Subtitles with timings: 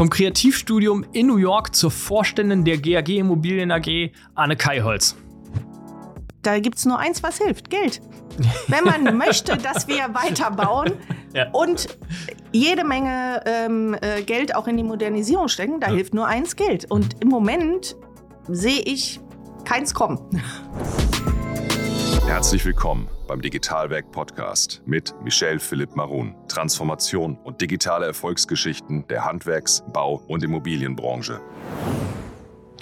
[0.00, 5.14] Vom Kreativstudium in New York zur Vorständin der GAG Immobilien AG, Anne Kaiholz.
[6.40, 8.00] Da gibt es nur eins, was hilft: Geld.
[8.68, 10.94] Wenn man möchte, dass wir weiterbauen
[11.34, 11.50] ja.
[11.50, 11.98] und
[12.50, 15.96] jede Menge ähm, äh, Geld auch in die Modernisierung stecken, da ja.
[15.96, 16.90] hilft nur eins: Geld.
[16.90, 17.94] Und im Moment
[18.48, 19.20] sehe ich
[19.66, 20.18] keins kommen.
[22.30, 26.36] Herzlich willkommen beim Digitalwerk Podcast mit Michel Philipp Marun.
[26.46, 31.40] Transformation und digitale Erfolgsgeschichten der Handwerks-, Bau- und Immobilienbranche.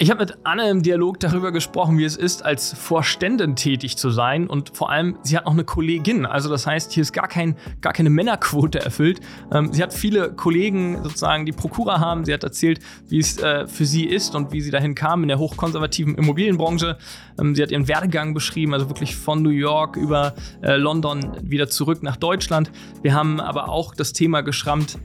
[0.00, 4.10] Ich habe mit Anne im Dialog darüber gesprochen, wie es ist, als Vorständin tätig zu
[4.10, 6.24] sein und vor allem, sie hat noch eine Kollegin.
[6.24, 9.18] Also das heißt, hier ist gar, kein, gar keine Männerquote erfüllt.
[9.52, 12.24] Ähm, sie hat viele Kollegen sozusagen, die Prokura haben.
[12.24, 15.28] Sie hat erzählt, wie es äh, für sie ist und wie sie dahin kam in
[15.28, 16.96] der hochkonservativen Immobilienbranche.
[17.36, 21.66] Ähm, sie hat ihren Werdegang beschrieben, also wirklich von New York über äh, London wieder
[21.66, 22.70] zurück nach Deutschland.
[23.02, 24.96] Wir haben aber auch das Thema geschrammt,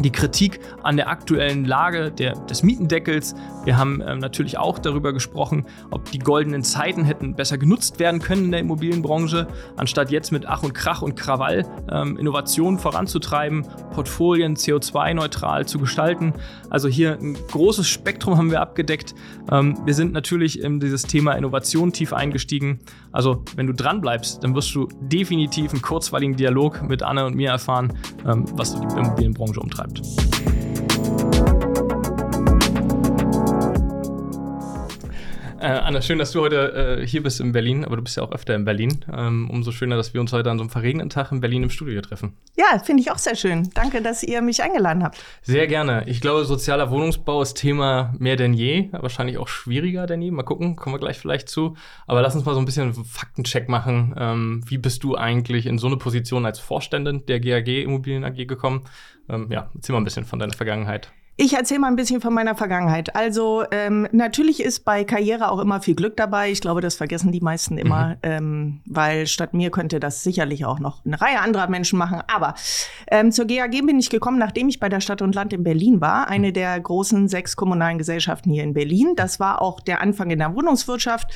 [0.00, 3.34] die Kritik an der aktuellen Lage der, des Mietendeckels.
[3.64, 8.20] Wir haben ähm, natürlich auch darüber gesprochen, ob die goldenen Zeiten hätten besser genutzt werden
[8.20, 13.66] können in der Immobilienbranche, anstatt jetzt mit Ach und Krach und Krawall ähm, Innovationen voranzutreiben,
[13.92, 16.32] Portfolien CO2-neutral zu gestalten.
[16.70, 19.14] Also hier ein großes Spektrum haben wir abgedeckt.
[19.50, 22.80] Ähm, wir sind natürlich in dieses Thema Innovation tief eingestiegen.
[23.12, 27.34] Also wenn du dran bleibst, dann wirst du definitiv einen kurzweiligen Dialog mit Anne und
[27.34, 27.92] mir erfahren,
[28.26, 30.00] ähm, was die Immobilienbranche umtreibt
[35.60, 38.22] Äh, Anna, schön, dass du heute äh, hier bist in Berlin, aber du bist ja
[38.22, 39.04] auch öfter in Berlin.
[39.12, 41.70] Ähm, umso schöner, dass wir uns heute an so einem verregneten Tag in Berlin im
[41.70, 42.34] Studio treffen.
[42.56, 43.68] Ja, finde ich auch sehr schön.
[43.74, 45.18] Danke, dass ihr mich eingeladen habt.
[45.42, 46.04] Sehr gerne.
[46.06, 50.30] Ich glaube, sozialer Wohnungsbau ist Thema mehr denn je, wahrscheinlich auch schwieriger denn je.
[50.30, 51.76] Mal gucken, kommen wir gleich vielleicht zu.
[52.06, 54.14] Aber lass uns mal so ein bisschen einen Faktencheck machen.
[54.16, 58.46] Ähm, wie bist du eigentlich in so eine Position als Vorständin der GAG Immobilien AG
[58.46, 58.84] gekommen?
[59.28, 61.10] Ähm, ja, erzähl mal ein bisschen von deiner Vergangenheit.
[61.40, 63.14] Ich erzähle mal ein bisschen von meiner Vergangenheit.
[63.14, 66.50] Also ähm, natürlich ist bei Karriere auch immer viel Glück dabei.
[66.50, 68.16] Ich glaube, das vergessen die meisten immer, mhm.
[68.24, 72.22] ähm, weil statt mir könnte das sicherlich auch noch eine Reihe anderer Menschen machen.
[72.26, 72.54] Aber
[73.06, 76.00] ähm, zur GAG bin ich gekommen, nachdem ich bei der Stadt und Land in Berlin
[76.00, 79.12] war, eine der großen sechs kommunalen Gesellschaften hier in Berlin.
[79.14, 81.32] Das war auch der Anfang in der Wohnungswirtschaft.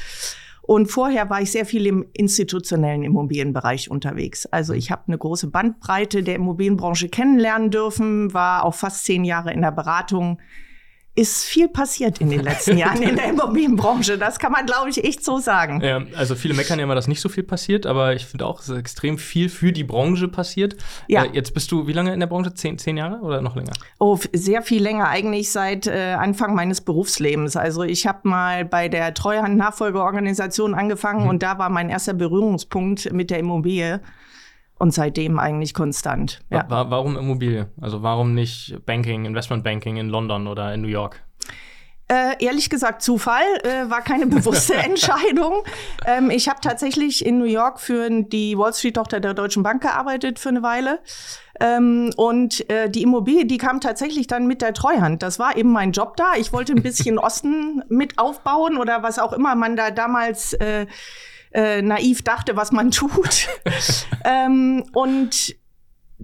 [0.65, 4.47] Und vorher war ich sehr viel im institutionellen Immobilienbereich unterwegs.
[4.47, 9.53] Also ich habe eine große Bandbreite der Immobilienbranche kennenlernen dürfen, war auch fast zehn Jahre
[9.53, 10.39] in der Beratung
[11.15, 14.17] ist viel passiert in den letzten Jahren in der Immobilienbranche.
[14.17, 15.83] Das kann man, glaube ich, echt so sagen.
[15.83, 18.61] Ja, also viele meckern ja immer, dass nicht so viel passiert, aber ich finde auch,
[18.61, 20.77] es ist extrem viel für die Branche passiert.
[21.09, 21.25] Ja.
[21.25, 22.55] Äh, jetzt bist du wie lange in der Branche?
[22.55, 23.73] Zehn, zehn Jahre oder noch länger?
[23.99, 27.56] Oh, sehr viel länger, eigentlich seit äh, Anfang meines Berufslebens.
[27.56, 31.29] Also ich habe mal bei der Treuhand-Nachfolgeorganisation angefangen mhm.
[31.29, 34.00] und da war mein erster Berührungspunkt mit der Immobilie
[34.82, 36.41] und seitdem eigentlich konstant.
[36.50, 36.65] Ja.
[36.69, 37.69] Warum Immobilie?
[37.81, 41.22] Also warum nicht Banking, Investmentbanking in London oder in New York?
[42.09, 45.62] Äh, ehrlich gesagt, Zufall, äh, war keine bewusste Entscheidung.
[46.04, 50.41] Ähm, ich habe tatsächlich in New York für die Wall Street-Tochter der Deutschen Bank gearbeitet
[50.41, 50.99] für eine Weile.
[51.60, 55.22] Ähm, und äh, die Immobilie, die kam tatsächlich dann mit der Treuhand.
[55.22, 56.32] Das war eben mein Job da.
[56.37, 60.56] Ich wollte ein bisschen Osten mit aufbauen oder was auch immer man da damals
[61.54, 63.48] äh, naiv dachte, was man tut.
[64.24, 65.56] ähm, und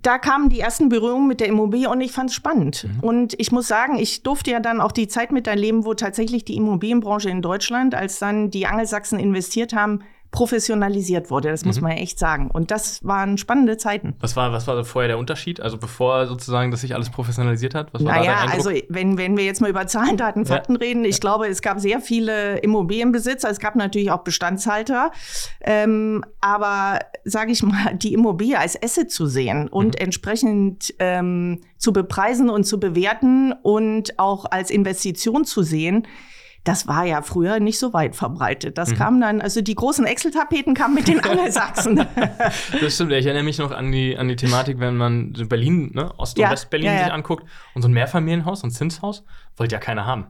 [0.03, 2.85] da kamen die ersten Berührungen mit der Immobilie und ich fand es spannend.
[2.85, 3.01] Mhm.
[3.01, 6.57] Und ich muss sagen, ich durfte ja dann auch die Zeit miterleben, wo tatsächlich die
[6.57, 11.49] Immobilienbranche in Deutschland, als dann die Angelsachsen investiert haben, professionalisiert wurde.
[11.51, 11.69] Das mhm.
[11.69, 12.51] muss man echt sagen.
[12.51, 14.15] Und das waren spannende Zeiten.
[14.21, 15.61] Was war, was war vorher der Unterschied?
[15.61, 17.93] Also bevor sozusagen das sich alles professionalisiert hat?
[17.95, 20.79] Was war naja, also wenn, wenn wir jetzt mal über Zahlen, Daten, Fakten ja.
[20.81, 21.21] reden, ich ja.
[21.21, 25.13] glaube, es gab sehr viele Immobilienbesitzer, es gab natürlich auch Bestandshalter.
[25.61, 30.05] Ähm, aber sage ich mal, die Immobilie als Asset zu sehen und mhm.
[30.05, 36.07] entsprechend ähm, zu bepreisen und zu bewerten und auch als Investition zu sehen,
[36.65, 38.79] das war ja früher nicht so weit verbreitet.
[38.79, 38.95] Das mhm.
[38.97, 42.07] kam dann, also die großen Excel-Tapeten kamen mit den Angelsachsen.
[42.81, 46.13] das stimmt, ich erinnere mich noch an die, an die Thematik, wenn man Berlin, ne,
[46.19, 47.05] Ost- und ja, West-Berlin ja, ja.
[47.05, 47.45] sich anguckt
[47.75, 49.25] und so ein Mehrfamilienhaus, so ein Zinshaus,
[49.57, 50.27] wollte ja keiner haben.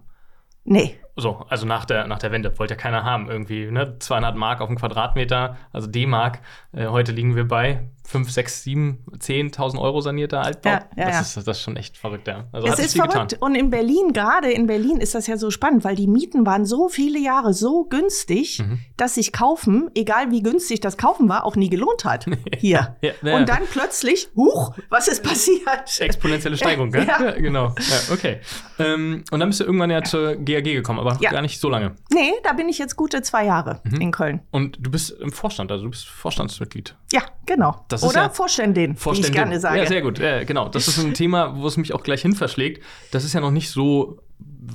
[0.65, 0.99] Nee.
[1.19, 3.29] So, also nach der, nach der Wende wollte ja keiner haben.
[3.29, 3.99] Irgendwie, ne?
[3.99, 6.41] 200 Mark auf dem Quadratmeter, also D-Mark.
[6.73, 10.71] Äh, heute liegen wir bei 5, 6, 7, 10.000 Euro sanierter Altbau.
[10.71, 11.37] Ja, ja, das.
[11.37, 12.45] Ist, das ist schon echt verrückt, ja.
[12.53, 13.13] Also es ist verrückt.
[13.13, 13.39] Getan.
[13.41, 16.65] Und in Berlin, gerade in Berlin, ist das ja so spannend, weil die Mieten waren
[16.65, 18.79] so viele Jahre so günstig, mhm.
[18.97, 22.25] dass sich kaufen, egal wie günstig das Kaufen war, auch nie gelohnt hat.
[22.57, 22.97] Hier.
[23.03, 25.61] ja, und dann plötzlich, huch, was ist passiert?
[25.99, 27.07] Exponentielle Steigerung, gell?
[27.07, 27.33] Ja.
[27.33, 27.75] genau.
[28.11, 28.41] Okay.
[28.79, 30.99] Ähm, und dann bist du irgendwann ja zur GAG gekommen.
[31.09, 31.31] Aber Ja.
[31.31, 31.95] gar nicht so lange.
[32.13, 34.01] Nee, da bin ich jetzt gute zwei Jahre Mhm.
[34.01, 34.41] in Köln.
[34.51, 36.97] Und du bist im Vorstand, also du bist Vorstandsmitglied.
[37.13, 37.85] Ja, genau.
[37.89, 39.79] Das Oder ja- Vorständin, wie ich gerne sage.
[39.79, 40.19] Ja, sehr gut.
[40.19, 40.69] Ja, genau.
[40.69, 42.83] Das ist ein Thema, wo es mich auch gleich hin verschlägt.
[43.11, 44.19] Das ist ja noch nicht so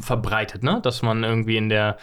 [0.01, 0.79] verbreitet, ne?
[0.83, 1.97] Dass man irgendwie in der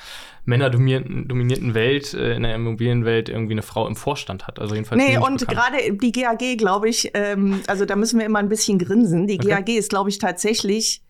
[0.44, 4.58] männerdominierten dominierten Welt, äh, in der Immobilienwelt irgendwie eine Frau im Vorstand hat.
[4.58, 8.38] Also jedenfalls Nee, und gerade die GAG, glaube ich, ähm, also da müssen wir immer
[8.38, 9.26] ein bisschen grinsen.
[9.26, 9.48] Die Okay.
[9.48, 11.02] GAG ist, glaube ich, tatsächlich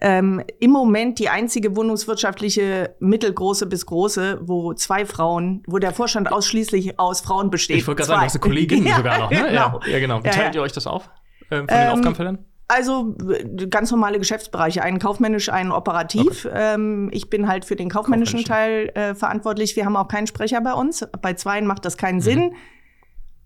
[0.00, 6.30] ähm, im Moment die einzige wohnungswirtschaftliche mittelgroße bis große, wo zwei Frauen, wo der Vorstand
[6.30, 7.78] ausschließlich aus Frauen besteht.
[7.78, 9.36] Ich wollte gerade sagen, du hast eine Kollegin Ja, sogar noch, ne?
[9.48, 9.50] Genau.
[9.50, 10.22] Ja, ja, genau.
[10.22, 11.08] Wie teilt ihr euch das auf?
[11.50, 12.38] Ähm, von den Ähm, Aufgabenfeldern?
[12.68, 16.48] Also äh, ganz normale Geschäftsbereiche, einen kaufmännisch, einen operativ.
[16.52, 19.76] Ähm, ich bin halt für den kaufmännischen Teil äh, verantwortlich.
[19.76, 21.06] Wir haben auch keinen Sprecher bei uns.
[21.22, 22.00] Bei zweien macht das Mhm.
[22.00, 22.54] keinen Sinn.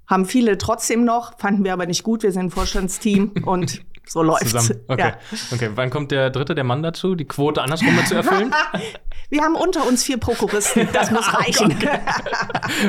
[0.07, 2.23] Haben viele trotzdem noch, fanden wir aber nicht gut.
[2.25, 4.51] Wir sind ein Vorstandsteam und so läuft's.
[4.51, 4.81] Zusammen.
[4.89, 5.01] Okay.
[5.01, 5.39] Ja.
[5.53, 5.71] okay.
[5.75, 8.53] Wann kommt der dritte, der Mann dazu, die Quote andersrum zu erfüllen?
[9.31, 10.89] Wir haben unter uns vier Prokuristen.
[10.93, 11.77] Das muss Oh reichen.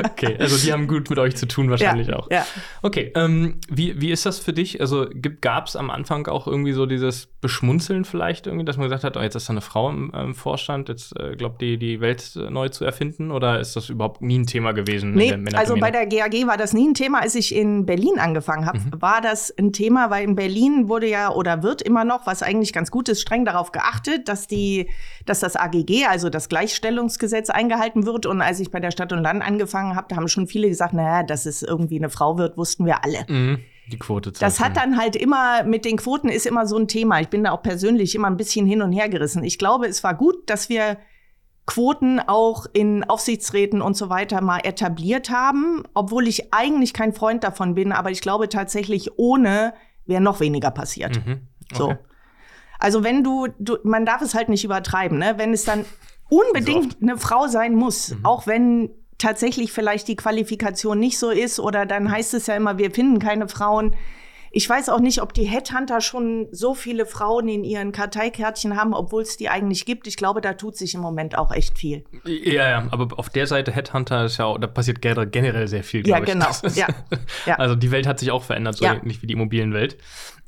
[0.04, 2.28] okay, also die haben gut mit euch zu tun wahrscheinlich ja, auch.
[2.30, 2.44] Ja.
[2.82, 4.80] Okay, ähm, wie, wie ist das für dich?
[4.80, 5.06] Also
[5.40, 9.16] gab es am Anfang auch irgendwie so dieses Beschmunzeln vielleicht irgendwie, dass man gesagt hat,
[9.16, 12.34] oh, jetzt ist da eine Frau im, im Vorstand, jetzt äh, glaubt die, die Welt
[12.36, 13.30] äh, neu zu erfinden?
[13.30, 15.12] Oder ist das überhaupt nie ein Thema gewesen?
[15.14, 17.20] Nee, also bei der GAG war das nie ein Thema.
[17.20, 19.00] Als ich in Berlin angefangen habe, Mhm.
[19.02, 22.72] war das ein Thema, weil in Berlin wurde ja oder wird immer noch, was eigentlich
[22.72, 24.90] ganz gut ist, streng darauf geachtet, dass die,
[25.26, 28.26] dass das AGG, also das Gleichstellungsgesetz, eingehalten wird.
[28.26, 30.94] Und als ich bei der Stadt und Land angefangen habe, da haben schon viele gesagt,
[30.94, 33.24] naja, dass es irgendwie eine Frau wird, wussten wir alle.
[33.28, 33.60] Mhm,
[33.92, 36.88] die Quote zu Das hat dann halt immer, mit den Quoten ist immer so ein
[36.88, 37.20] Thema.
[37.20, 39.44] Ich bin da auch persönlich immer ein bisschen hin und her gerissen.
[39.44, 40.96] Ich glaube, es war gut, dass wir
[41.66, 47.44] Quoten auch in Aufsichtsräten und so weiter mal etabliert haben, obwohl ich eigentlich kein Freund
[47.44, 49.72] davon bin, aber ich glaube tatsächlich ohne
[50.06, 51.24] wäre noch weniger passiert.
[51.24, 51.48] Mhm.
[51.72, 51.84] So.
[51.90, 51.98] Okay.
[52.78, 55.34] Also wenn du, du, man darf es halt nicht übertreiben, ne?
[55.36, 55.84] Wenn es dann
[56.28, 58.24] unbedingt eine Frau sein muss, Mhm.
[58.24, 62.78] auch wenn tatsächlich vielleicht die Qualifikation nicht so ist oder dann heißt es ja immer,
[62.78, 63.94] wir finden keine Frauen.
[64.54, 68.92] Ich weiß auch nicht, ob die Headhunter schon so viele Frauen in ihren Karteikärtchen haben,
[68.92, 70.06] obwohl es die eigentlich gibt.
[70.06, 72.04] Ich glaube, da tut sich im Moment auch echt viel.
[72.24, 76.06] Ja, ja, aber auf der Seite Headhunter ist ja auch, da passiert generell- sehr viel,
[76.06, 76.50] Ja, genau.
[76.50, 76.86] Ist- Ja.
[77.46, 77.54] Ja.
[77.56, 78.96] Also die Welt hat sich auch verändert, so Ja.
[79.02, 79.96] nicht wie die Immobilienwelt.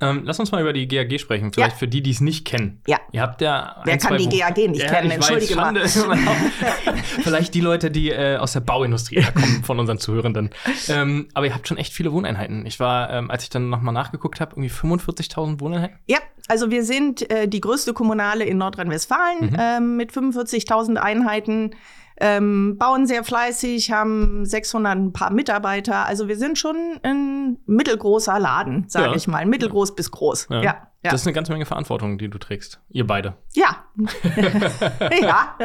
[0.01, 1.79] Ähm, lass uns mal über die GAG sprechen, vielleicht Ja.
[1.79, 2.83] für die, die es nicht kennen.
[2.87, 2.99] Ja.
[3.13, 3.77] Ihr habt ja.
[3.85, 5.07] Wer ein, kann die GAG nicht kennen?
[5.09, 5.75] ich Entschuldige mal.
[7.23, 10.51] Vielleicht die Leute, die äh, aus der Bauindustrie kommen, von unseren Zuhörenden.
[10.89, 12.67] Ähm, aber ihr habt schon echt viele Wohneinheiten.
[12.67, 15.99] Ich war, ähm, als ich dann nochmal nachgeguckt habe, irgendwie 45.000 Wohneinheiten.
[16.07, 16.19] Ja,
[16.49, 21.75] also wir sind äh, die größte Kommunale in Nordrhein-Westfalen ähm, mit 45.000 Einheiten,
[22.21, 26.07] ähm, bauen sehr fleißig, haben 600 ein paar Mitarbeiter.
[26.07, 29.15] Also wir sind schon ein mittelgroßer Laden, sage Ja.
[29.15, 30.49] ich mal, mittelgroß bis groß.
[30.51, 30.77] Ja, ja.
[31.03, 32.81] Das ist eine ganze Menge Verantwortung, die du trägst.
[32.89, 33.35] Ihr beide.
[33.53, 33.85] Ja.
[35.21, 35.59] ja.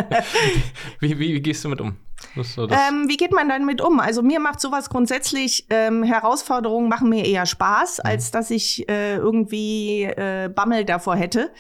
[1.00, 1.96] Wie, wie, wie gehst du mit um?
[2.44, 4.00] So Ähm, wie geht man dann mit um?
[4.02, 9.16] Also mir macht sowas grundsätzlich, ähm, Herausforderungen machen mir eher Spaß, als dass ich äh,
[9.16, 11.52] irgendwie äh, Bammel davor hätte.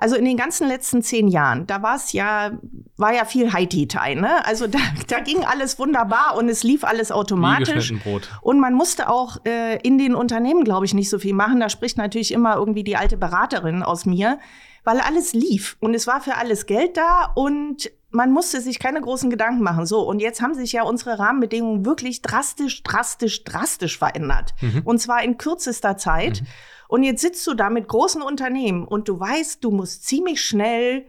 [0.00, 2.52] Also in den ganzen letzten zehn Jahren, da war es ja,
[2.96, 4.44] war ja viel Haiti-Tai, ne?
[4.46, 7.92] Also da, da ging alles wunderbar und es lief alles automatisch.
[8.40, 11.60] Und man musste auch äh, in den Unternehmen, glaube ich, nicht so viel machen.
[11.60, 14.38] Da spricht natürlich immer irgendwie die alte Beraterin aus mir,
[14.84, 19.00] weil alles lief und es war für alles Geld da und man musste sich keine
[19.00, 19.84] großen Gedanken machen.
[19.84, 24.54] So, und jetzt haben sich ja unsere Rahmenbedingungen wirklich drastisch, drastisch, drastisch verändert.
[24.84, 26.42] Und zwar in kürzester Zeit.
[26.90, 31.06] Und jetzt sitzt du da mit großen Unternehmen und du weißt, du musst ziemlich schnell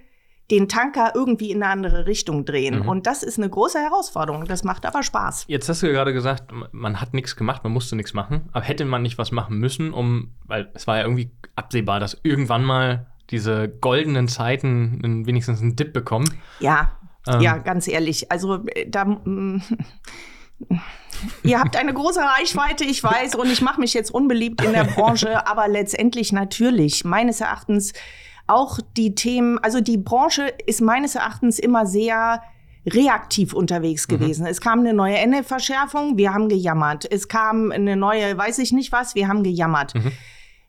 [0.52, 2.82] den Tanker irgendwie in eine andere Richtung drehen.
[2.82, 2.88] Mhm.
[2.90, 4.46] Und das ist eine große Herausforderung.
[4.46, 5.46] Das macht aber Spaß.
[5.48, 8.50] Jetzt hast du ja gerade gesagt, man hat nichts gemacht, man musste nichts machen.
[8.52, 12.16] Aber hätte man nicht was machen müssen, um, weil es war ja irgendwie absehbar, dass
[12.22, 16.30] irgendwann mal diese goldenen Zeiten wenigstens einen Dip bekommen.
[16.60, 16.92] Ja,
[17.28, 17.42] Ähm.
[17.42, 18.32] ja, ganz ehrlich.
[18.32, 19.06] Also äh, da.
[21.44, 24.86] Ihr habt eine große Reichweite, ich weiß, und ich mache mich jetzt unbeliebt in der
[24.86, 27.94] Branche, aber letztendlich natürlich, meines Erachtens,
[28.48, 32.42] auch die Themen, also die Branche ist meines Erachtens immer sehr
[32.86, 34.46] reaktiv unterwegs gewesen.
[34.48, 37.10] Es kam eine neue NF-Verschärfung, wir haben gejammert.
[37.10, 39.94] Es kam eine neue, weiß ich nicht was, wir haben gejammert.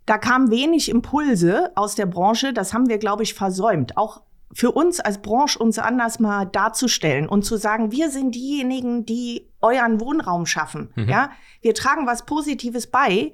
[0.05, 3.97] Da kam wenig Impulse aus der Branche, das haben wir, glaube ich, versäumt.
[3.97, 4.21] Auch
[4.55, 9.49] für uns als Branche uns anders mal darzustellen und zu sagen, wir sind diejenigen, die
[9.61, 10.91] euren Wohnraum schaffen.
[10.97, 11.31] Ja,
[11.61, 13.33] wir tragen was Positives bei.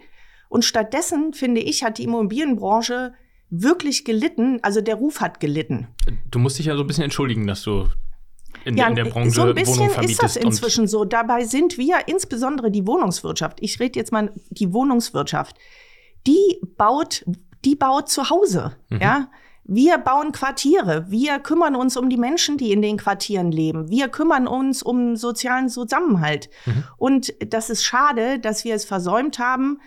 [0.48, 3.12] Und stattdessen, finde ich, hat die Immobilienbranche
[3.50, 4.60] wirklich gelitten.
[4.62, 5.88] Also der Ruf hat gelitten.
[6.30, 7.86] Du musst dich ja so ein bisschen entschuldigen, dass du
[8.64, 11.04] in, Ja, in der Branche so ein bisschen ist das inzwischen so.
[11.04, 15.56] Dabei sind wir, insbesondere die Wohnungswirtschaft, ich rede jetzt mal die Wohnungswirtschaft,
[16.26, 17.24] die baut,
[17.64, 18.76] die baut zu Hause.
[18.88, 19.00] Mhm.
[19.00, 19.30] Ja,
[19.70, 21.04] Wir bauen Quartiere.
[21.10, 23.90] Wir kümmern uns um die Menschen, die in den Quartieren leben.
[23.90, 26.48] Wir kümmern uns um sozialen Zusammenhalt.
[26.64, 26.84] Mhm.
[26.96, 29.78] Und das ist schade, dass wir es versäumt haben,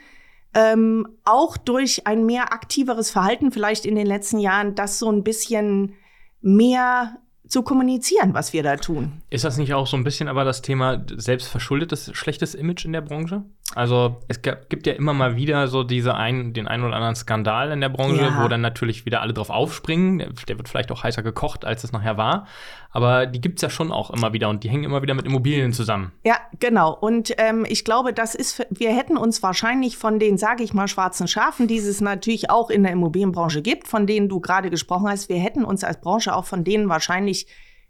[0.53, 5.23] ähm, auch durch ein mehr aktiveres Verhalten vielleicht in den letzten Jahren, das so ein
[5.23, 5.95] bisschen
[6.41, 9.23] mehr zu kommunizieren, was wir da tun.
[9.31, 13.01] Ist das nicht auch so ein bisschen aber das Thema selbstverschuldetes schlechtes Image in der
[13.01, 13.45] Branche?
[13.75, 17.71] Also es gibt ja immer mal wieder so diese ein, den einen oder anderen Skandal
[17.71, 18.43] in der Branche, ja.
[18.43, 20.19] wo dann natürlich wieder alle drauf aufspringen.
[20.47, 22.47] Der wird vielleicht auch heißer gekocht, als es nachher war.
[22.91, 25.25] Aber die gibt es ja schon auch immer wieder und die hängen immer wieder mit
[25.25, 26.11] Immobilien zusammen.
[26.23, 26.93] Ja, genau.
[26.93, 30.87] Und ähm, ich glaube, das ist, wir hätten uns wahrscheinlich von den, sage ich mal,
[30.87, 35.07] schwarzen Schafen, die es natürlich auch in der Immobilienbranche gibt, von denen du gerade gesprochen
[35.07, 37.47] hast, wir hätten uns als Branche auch von denen wahrscheinlich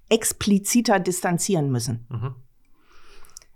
[0.09, 2.05] expliziter distanzieren müssen.
[2.09, 2.35] Mhm.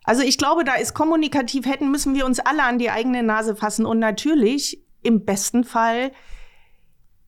[0.05, 3.55] Also ich glaube, da ist kommunikativ hätten, müssen wir uns alle an die eigene Nase
[3.55, 3.85] fassen.
[3.85, 6.11] Und natürlich, im besten Fall,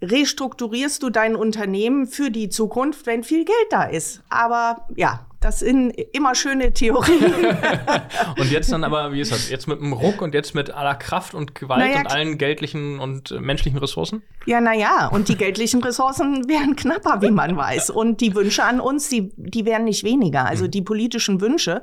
[0.02, 4.22] restrukturierst du dein Unternehmen für die Zukunft, wenn viel Geld da ist.
[4.30, 7.34] Aber ja, das sind immer schöne Theorien.
[8.38, 9.50] und jetzt dann aber, wie ist das?
[9.50, 13.00] Jetzt mit einem Ruck und jetzt mit aller Kraft und Gewalt naja, und allen geldlichen
[13.00, 14.24] und äh, menschlichen Ressourcen?
[14.46, 17.90] Ja, naja, und die geldlichen Ressourcen werden knapper, wie man weiß.
[17.90, 20.46] Und die Wünsche an uns, die, die werden nicht weniger.
[20.46, 20.72] Also hm.
[20.72, 21.82] die politischen Wünsche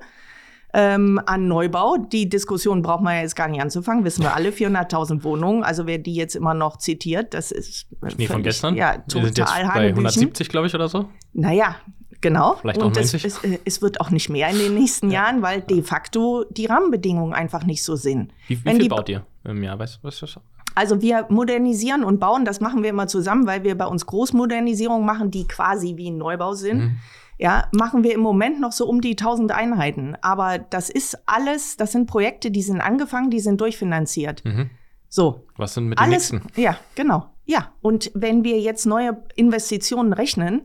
[0.75, 1.97] ähm, an Neubau.
[1.97, 5.63] Die Diskussion braucht man ja jetzt gar nicht anzufangen, wissen wir alle, 400.000 Wohnungen.
[5.63, 8.75] Also wer die jetzt immer noch zitiert, das ist Schnee von gestern?
[8.75, 11.09] Ja, total wir sind jetzt bei 170, glaube ich, oder so.
[11.33, 11.77] Naja,
[12.21, 12.55] Genau.
[12.55, 15.25] Vielleicht auch und es, es, es, wird auch nicht mehr in den nächsten ja.
[15.25, 18.33] Jahren, weil de facto die Rahmenbedingungen einfach nicht so sind.
[18.49, 19.79] Wie, wie viel die, baut ihr im Jahr?
[19.79, 20.39] Weißt du, was das?
[20.75, 25.05] Also wir modernisieren und bauen, das machen wir immer zusammen, weil wir bei uns Großmodernisierungen
[25.05, 26.79] machen, die quasi wie ein Neubau sind.
[26.79, 26.97] Mhm
[27.39, 30.17] ja, machen wir im Moment noch so um die 1000 Einheiten.
[30.23, 34.45] Aber das ist alles, das sind Projekte, die sind angefangen, die sind durchfinanziert.
[34.45, 34.71] Mhm.
[35.09, 35.47] So.
[35.57, 36.61] Was sind mit den alles, nächsten?
[36.61, 37.31] Ja, genau.
[37.45, 40.63] Ja, und wenn wir jetzt neue Investitionen rechnen,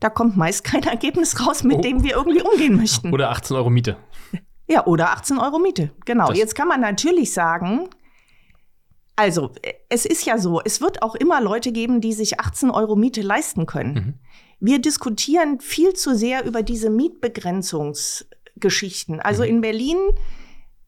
[0.00, 1.80] da kommt meist kein Ergebnis raus, mit oh.
[1.80, 3.12] dem wir irgendwie umgehen möchten.
[3.12, 3.96] Oder 18 Euro Miete.
[4.68, 5.90] Ja, oder 18 Euro Miete.
[6.04, 6.28] Genau.
[6.28, 7.88] Das jetzt kann man natürlich sagen,
[9.14, 9.50] also,
[9.88, 13.22] es ist ja so, es wird auch immer Leute geben, die sich 18 Euro Miete
[13.22, 13.94] leisten können.
[13.94, 14.14] Mhm.
[14.58, 19.20] Wir diskutieren viel zu sehr über diese Mietbegrenzungsgeschichten.
[19.20, 19.48] Also mhm.
[19.48, 19.98] in Berlin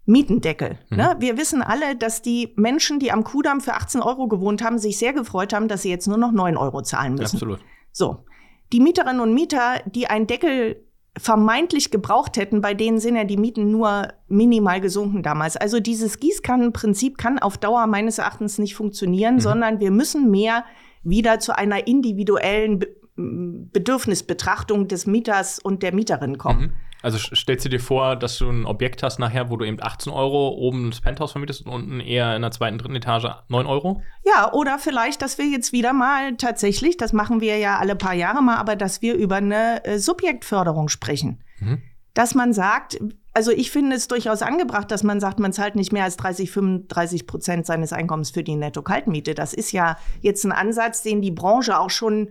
[0.09, 0.79] Mietendeckel.
[0.89, 0.97] Mhm.
[0.97, 1.17] Ne?
[1.19, 4.99] Wir wissen alle, dass die Menschen, die am Kudamm für 18 Euro gewohnt haben, sich
[4.99, 7.37] sehr gefreut haben, dass sie jetzt nur noch 9 Euro zahlen müssen.
[7.37, 7.61] Absolut.
[7.93, 8.25] So.
[8.73, 10.85] Die Mieterinnen und Mieter, die einen Deckel
[11.17, 15.57] vermeintlich gebraucht hätten, bei denen sind ja die Mieten nur minimal gesunken damals.
[15.57, 19.41] Also dieses Gießkannenprinzip kann auf Dauer meines Erachtens nicht funktionieren, mhm.
[19.41, 20.65] sondern wir müssen mehr
[21.03, 22.85] wieder zu einer individuellen
[23.19, 26.61] Bedürfnisbetrachtung des Mieters und der Mieterin kommen.
[26.61, 26.73] Mhm.
[27.01, 30.13] Also stellst du dir vor, dass du ein Objekt hast nachher, wo du eben 18
[30.13, 34.03] Euro oben das Penthouse vermietest und unten eher in der zweiten, dritten Etage 9 Euro?
[34.25, 38.15] Ja, oder vielleicht, dass wir jetzt wieder mal tatsächlich, das machen wir ja alle paar
[38.15, 41.45] Jahre mal, aber dass wir über eine äh, Subjektförderung sprechen.
[41.61, 41.83] Mhm.
[42.15, 42.99] Dass man sagt,
[43.33, 46.51] also ich finde es durchaus angebracht, dass man sagt, man zahlt nicht mehr als 30,
[46.51, 49.35] 35 Prozent seines Einkommens für die Netto-Kaltmiete.
[49.35, 52.31] Das ist ja jetzt ein Ansatz, den die Branche auch schon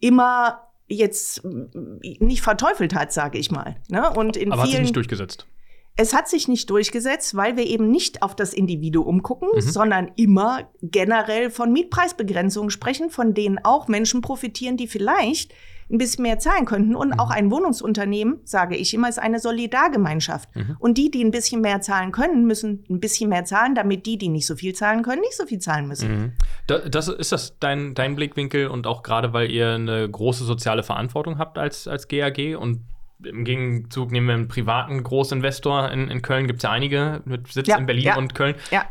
[0.00, 3.76] immer jetzt nicht verteufelt hat, sage ich mal.
[3.88, 4.10] Ne?
[4.10, 5.46] Und in Aber vielen, hat sich nicht durchgesetzt.
[5.96, 9.60] Es hat sich nicht durchgesetzt, weil wir eben nicht auf das Individuum gucken, mhm.
[9.60, 15.52] sondern immer generell von Mietpreisbegrenzungen sprechen, von denen auch Menschen profitieren, die vielleicht
[15.90, 16.96] ein bisschen mehr zahlen könnten.
[16.96, 17.20] Und mhm.
[17.20, 20.54] auch ein Wohnungsunternehmen, sage ich immer, ist eine Solidargemeinschaft.
[20.54, 20.76] Mhm.
[20.78, 24.18] Und die, die ein bisschen mehr zahlen können, müssen ein bisschen mehr zahlen, damit die,
[24.18, 26.08] die nicht so viel zahlen können, nicht so viel zahlen müssen.
[26.08, 26.32] Mhm.
[26.66, 31.38] Das, ist das dein, dein Blickwinkel und auch gerade, weil ihr eine große soziale Verantwortung
[31.38, 32.80] habt als, als GAG und
[33.24, 37.50] im Gegenzug nehmen wir einen privaten Großinvestor in, in Köln, gibt es ja einige mit
[37.50, 38.56] Sitz ja, in Berlin ja, und Köln.
[38.70, 38.84] Ja.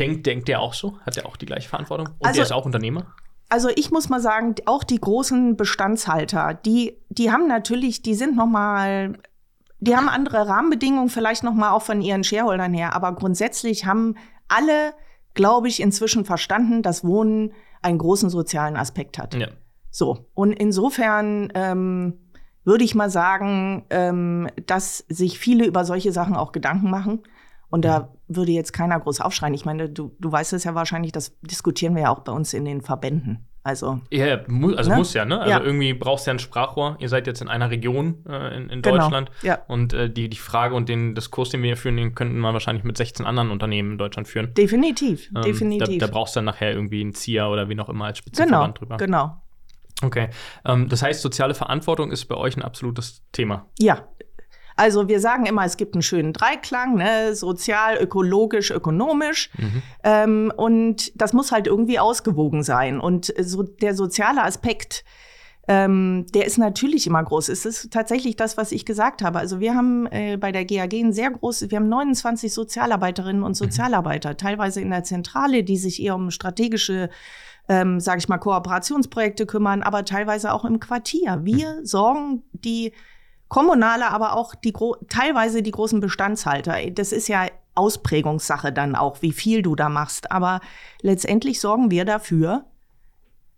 [0.00, 0.98] Denkt, denkt der auch so?
[1.06, 2.08] Hat der auch die gleiche Verantwortung?
[2.18, 3.06] Und also, der ist auch Unternehmer?
[3.48, 8.36] Also ich muss mal sagen, auch die großen Bestandshalter, die, die haben natürlich, die sind
[8.36, 9.18] noch mal,
[9.80, 14.16] die haben andere Rahmenbedingungen, vielleicht noch mal auch von ihren Shareholdern her, aber grundsätzlich haben
[14.48, 14.92] alle,
[15.34, 19.34] glaube ich, inzwischen verstanden, dass Wohnen einen großen sozialen Aspekt hat.
[19.34, 19.48] Ja.
[19.90, 22.18] So und insofern ähm,
[22.64, 27.22] würde ich mal sagen, ähm, dass sich viele über solche Sachen auch Gedanken machen.
[27.70, 29.54] Und da würde jetzt keiner groß aufschreien.
[29.54, 32.54] Ich meine, du, du weißt es ja wahrscheinlich, das diskutieren wir ja auch bei uns
[32.54, 33.46] in den Verbänden.
[33.68, 34.96] Also, ja, mu also ne?
[34.96, 35.40] muss ja, ne?
[35.40, 35.60] Also ja.
[35.60, 36.96] irgendwie brauchst du ja ein Sprachrohr.
[37.00, 38.96] Ihr seid jetzt in einer Region äh, in, in genau.
[38.96, 39.30] Deutschland.
[39.42, 39.58] Ja.
[39.68, 42.54] Und äh, die, die Frage und den Diskurs, den wir hier führen, den könnten wir
[42.54, 44.54] wahrscheinlich mit 16 anderen Unternehmen in Deutschland führen.
[44.54, 45.98] Definitiv, ähm, definitiv.
[45.98, 48.78] Da, da, brauchst du dann nachher irgendwie einen ZIA oder wie noch immer als Spitzenverband
[48.78, 48.96] genau, drüber.
[48.96, 49.42] Genau.
[50.02, 50.28] Okay.
[50.64, 53.66] Ähm, das heißt, soziale Verantwortung ist bei euch ein absolutes Thema.
[53.78, 54.08] Ja,
[54.78, 57.34] Also wir sagen immer, es gibt einen schönen Dreiklang, ne?
[57.34, 59.50] sozial, ökologisch, ökonomisch.
[59.58, 59.82] Mhm.
[60.04, 63.00] Ähm, und das muss halt irgendwie ausgewogen sein.
[63.00, 65.04] Und so der soziale Aspekt,
[65.66, 67.48] ähm, der ist natürlich immer groß.
[67.48, 69.40] Es ist tatsächlich das, was ich gesagt habe.
[69.40, 73.50] Also wir haben äh, bei der GAG ein sehr großes, wir haben 29 Sozialarbeiterinnen und
[73.50, 73.54] mhm.
[73.54, 74.36] Sozialarbeiter, mhm.
[74.38, 77.10] teilweise in der Zentrale, die sich eher um strategische
[77.68, 81.40] ähm, sage ich mal, Kooperationsprojekte kümmern, aber teilweise auch im Quartier.
[81.42, 81.84] Wir mhm.
[81.84, 82.92] sorgen die
[83.48, 84.74] kommunale, aber auch die
[85.08, 86.76] teilweise die großen Bestandshalter.
[86.90, 90.30] Das ist ja Ausprägungssache dann auch, wie viel du da machst.
[90.32, 90.60] Aber
[91.00, 92.64] letztendlich sorgen wir dafür,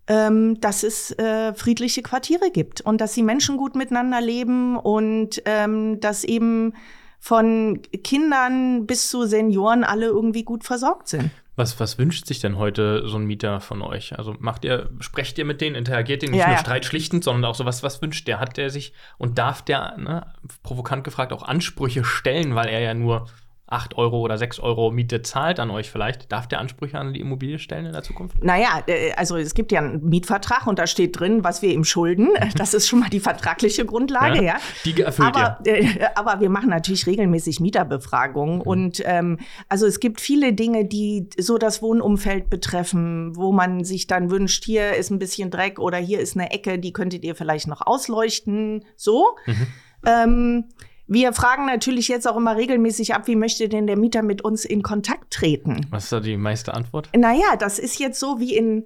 [0.07, 5.43] ähm, dass es äh, friedliche Quartiere gibt und dass die Menschen gut miteinander leben und
[5.45, 6.75] ähm, dass eben
[7.19, 11.31] von Kindern bis zu Senioren alle irgendwie gut versorgt sind.
[11.61, 14.19] Was, was wünscht sich denn heute so ein Mieter von euch?
[14.19, 16.61] Also macht ihr, sprecht ihr mit denen, interagiert ihr nicht ja, nur ja.
[16.61, 18.41] streitschlichtend, sondern auch so, was, was wünscht der?
[18.41, 20.27] Hat der sich und darf der, ne,
[20.63, 23.27] provokant gefragt, auch Ansprüche stellen, weil er ja nur
[23.71, 27.21] 8 Euro oder 6 Euro Miete zahlt an euch vielleicht, darf der Ansprüche an die
[27.21, 28.43] Immobilie stellen in der Zukunft?
[28.43, 31.85] Naja, äh, also es gibt ja einen Mietvertrag und da steht drin, was wir ihm
[31.85, 32.29] schulden.
[32.57, 34.43] Das ist schon mal die vertragliche Grundlage, ja.
[34.43, 34.57] ja.
[34.85, 35.75] Die erfüllt aber, ihr.
[35.77, 38.63] Äh, aber wir machen natürlich regelmäßig Mieterbefragungen mhm.
[38.63, 44.09] und ähm, also es gibt viele Dinge, die so das Wohnumfeld betreffen, wo man sich
[44.09, 47.37] dann wünscht, hier ist ein bisschen Dreck oder hier ist eine Ecke, die könntet ihr
[47.37, 49.37] vielleicht noch ausleuchten, so.
[49.47, 49.67] Mhm.
[50.07, 50.65] Ähm,
[51.13, 54.65] wir fragen natürlich jetzt auch immer regelmäßig ab, wie möchte denn der Mieter mit uns
[54.65, 55.85] in Kontakt treten?
[55.91, 57.11] Was ist da die meiste Antwort?
[57.17, 58.85] Naja, das ist jetzt so wie in,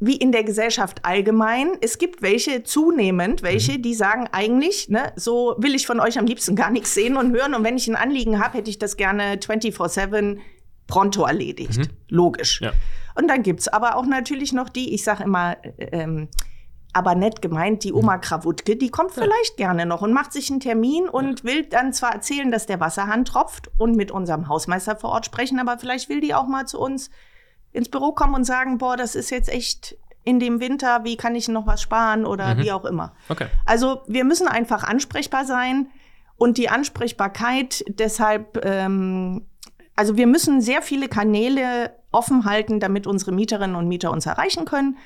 [0.00, 1.68] wie in der Gesellschaft allgemein.
[1.80, 3.82] Es gibt welche, zunehmend welche, mhm.
[3.82, 7.32] die sagen eigentlich, ne, so will ich von euch am liebsten gar nichts sehen und
[7.32, 7.54] hören.
[7.54, 10.36] Und wenn ich ein Anliegen habe, hätte ich das gerne 24-7
[10.86, 11.78] pronto erledigt.
[11.78, 11.88] Mhm.
[12.10, 12.60] Logisch.
[12.60, 12.72] Ja.
[13.14, 16.28] Und dann gibt's aber auch natürlich noch die, ich sage immer, ähm,
[16.94, 20.60] aber nett gemeint, die Oma Krawutke, die kommt vielleicht gerne noch und macht sich einen
[20.60, 25.10] Termin und will dann zwar erzählen, dass der Wasserhahn tropft und mit unserem Hausmeister vor
[25.10, 27.10] Ort sprechen, aber vielleicht will die auch mal zu uns
[27.72, 31.34] ins Büro kommen und sagen, boah, das ist jetzt echt in dem Winter, wie kann
[31.34, 32.62] ich noch was sparen oder mhm.
[32.62, 33.12] wie auch immer.
[33.28, 33.48] Okay.
[33.66, 35.88] Also wir müssen einfach ansprechbar sein
[36.36, 39.46] und die Ansprechbarkeit deshalb, ähm,
[39.96, 44.64] also wir müssen sehr viele Kanäle offen halten, damit unsere Mieterinnen und Mieter uns erreichen
[44.64, 44.96] können.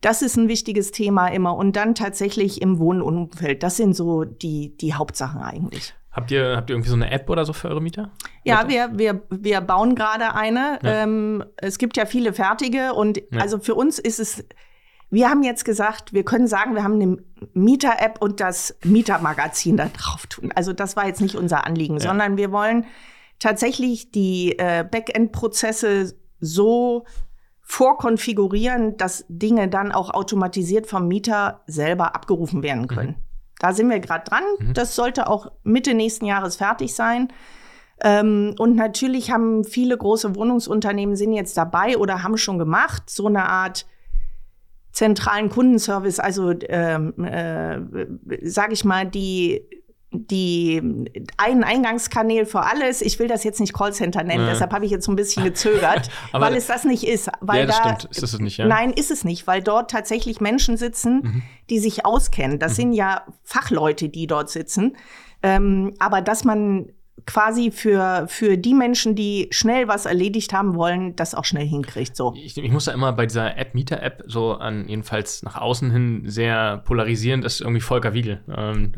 [0.00, 1.56] Das ist ein wichtiges Thema immer.
[1.56, 3.62] Und dann tatsächlich im Wohnumfeld.
[3.62, 5.94] Das sind so die, die Hauptsachen eigentlich.
[6.16, 8.10] Habt ihr, habt ihr irgendwie so eine App oder so für eure Mieter?
[8.42, 10.78] Ja, wir, wir, wir bauen gerade eine.
[10.82, 11.02] Ja.
[11.02, 13.40] Ähm, es gibt ja viele fertige und ja.
[13.40, 14.42] also für uns ist es,
[15.10, 17.18] wir haben jetzt gesagt, wir können sagen, wir haben eine
[17.52, 20.52] Mieter-App und das Mietermagazin da drauf tun.
[20.54, 22.08] Also das war jetzt nicht unser Anliegen, ja.
[22.08, 22.86] sondern wir wollen
[23.38, 27.04] tatsächlich die äh, Backend-Prozesse so
[27.68, 33.10] vorkonfigurieren, dass Dinge dann auch automatisiert vom Mieter selber abgerufen werden können.
[33.10, 33.22] Mhm.
[33.58, 34.44] Da sind wir gerade dran.
[34.60, 34.72] Mhm.
[34.72, 37.28] Das sollte auch Mitte nächsten Jahres fertig sein.
[38.02, 43.26] Ähm, und natürlich haben viele große Wohnungsunternehmen sind jetzt dabei oder haben schon gemacht, so
[43.26, 43.84] eine Art
[44.92, 47.80] zentralen Kundenservice, also ähm, äh,
[48.42, 49.62] sage ich mal, die
[50.10, 50.80] die
[51.36, 53.02] einen Eingangskanal für alles.
[53.02, 54.52] Ich will das jetzt nicht Callcenter nennen, ja.
[54.52, 57.30] deshalb habe ich jetzt so ein bisschen gezögert, weil es das nicht ist.
[57.40, 58.16] Weil ja, das da, stimmt.
[58.16, 58.66] Ist es nicht, ja?
[58.66, 61.42] Nein, ist es nicht, weil dort tatsächlich Menschen sitzen, mhm.
[61.70, 62.58] die sich auskennen.
[62.58, 62.76] Das mhm.
[62.76, 64.96] sind ja Fachleute, die dort sitzen.
[65.42, 66.92] Ähm, aber dass man
[67.26, 72.16] quasi für, für die Menschen, die schnell was erledigt haben wollen, das auch schnell hinkriegt.
[72.16, 72.32] So.
[72.36, 76.22] Ich, ich muss da immer bei dieser App, Mieter-App, so an jedenfalls nach außen hin
[76.26, 78.40] sehr polarisierend, ist irgendwie Volker Wiegel.
[78.48, 78.92] Ähm,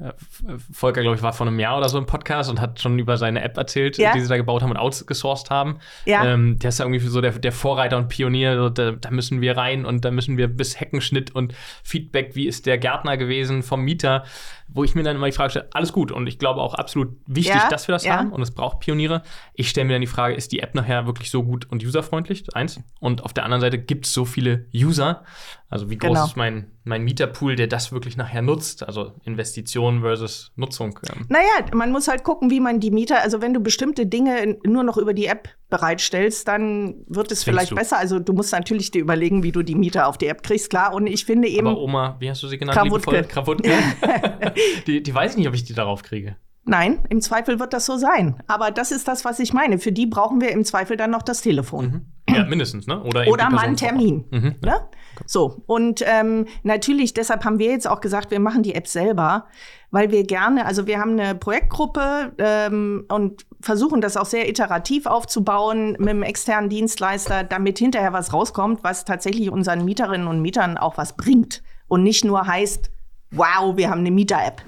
[0.70, 3.16] Volker, glaube ich, war vor einem Jahr oder so im Podcast und hat schon über
[3.16, 4.12] seine App erzählt, ja.
[4.12, 5.78] die sie da gebaut haben und outgesourced haben.
[6.04, 6.24] Ja.
[6.26, 9.40] Ähm, der ist ja irgendwie so der, der Vorreiter und Pionier, so, da, da, müssen
[9.40, 13.62] wir rein und da müssen wir bis Heckenschnitt und Feedback, wie ist der Gärtner gewesen
[13.62, 14.24] vom Mieter
[14.68, 17.16] wo ich mir dann immer die Frage stelle, alles gut und ich glaube auch absolut
[17.26, 18.18] wichtig, ja, dass wir das ja.
[18.18, 19.22] haben und es braucht Pioniere.
[19.54, 22.44] Ich stelle mir dann die Frage, ist die App nachher wirklich so gut und userfreundlich?
[22.54, 22.80] Eins.
[23.00, 25.24] Und auf der anderen Seite gibt es so viele User,
[25.70, 26.24] also wie groß genau.
[26.24, 28.86] ist mein, mein Mieterpool, der das wirklich nachher nutzt?
[28.86, 30.98] Also Investition versus Nutzung.
[31.28, 34.82] Naja, man muss halt gucken, wie man die Mieter, also wenn du bestimmte Dinge nur
[34.82, 37.74] noch über die App bereitstellst, dann wird es vielleicht du?
[37.74, 37.98] besser.
[37.98, 40.94] Also du musst natürlich dir überlegen, wie du die Mieter auf die App kriegst, klar.
[40.94, 41.66] Und ich finde eben.
[41.66, 42.78] Aber Oma, wie hast du sie genannt?
[42.78, 43.22] Krawutke.
[43.24, 43.70] Krawutke.
[44.86, 46.36] die, die weiß nicht, ob ich die darauf kriege.
[46.68, 48.42] Nein, im Zweifel wird das so sein.
[48.46, 49.78] Aber das ist das, was ich meine.
[49.78, 51.84] Für die brauchen wir im Zweifel dann noch das Telefon.
[51.86, 52.34] Mhm.
[52.34, 53.02] Ja, mindestens, ne?
[53.02, 54.26] Oder, Oder mal einen Termin.
[54.30, 54.72] Mhm, ja.
[54.72, 54.80] ne?
[55.24, 59.46] So, und ähm, natürlich, deshalb haben wir jetzt auch gesagt, wir machen die App selber,
[59.90, 65.06] weil wir gerne, also wir haben eine Projektgruppe ähm, und versuchen das auch sehr iterativ
[65.06, 70.76] aufzubauen mit einem externen Dienstleister, damit hinterher was rauskommt, was tatsächlich unseren Mieterinnen und Mietern
[70.76, 72.90] auch was bringt und nicht nur heißt,
[73.30, 74.62] wow, wir haben eine Mieter-App.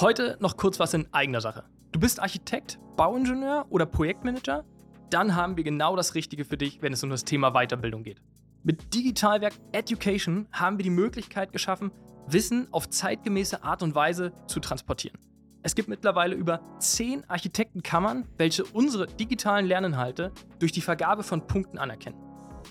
[0.00, 1.64] Heute noch kurz was in eigener Sache.
[1.92, 4.64] Du bist Architekt, Bauingenieur oder Projektmanager?
[5.10, 8.22] Dann haben wir genau das Richtige für dich, wenn es um das Thema Weiterbildung geht.
[8.62, 11.90] Mit Digitalwerk Education haben wir die Möglichkeit geschaffen,
[12.26, 15.18] Wissen auf zeitgemäße Art und Weise zu transportieren.
[15.62, 21.76] Es gibt mittlerweile über zehn Architektenkammern, welche unsere digitalen Lerninhalte durch die Vergabe von Punkten
[21.76, 22.16] anerkennen.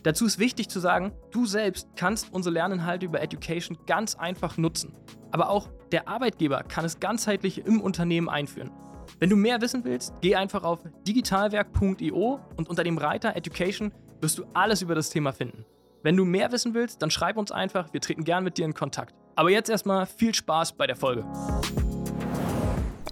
[0.02, 4.96] Dazu ist wichtig zu sagen, du selbst kannst unsere Lerninhalte über Education ganz einfach nutzen.
[5.32, 8.72] Aber auch der Arbeitgeber kann es ganzheitlich im Unternehmen einführen.
[9.20, 14.38] Wenn du mehr wissen willst, geh einfach auf digitalwerk.io und unter dem Reiter Education wirst
[14.38, 15.66] du alles über das Thema finden.
[16.04, 18.74] Wenn du mehr wissen willst, dann schreib uns einfach, wir treten gern mit dir in
[18.74, 19.14] Kontakt.
[19.36, 21.26] Aber jetzt erstmal viel Spaß bei der Folge.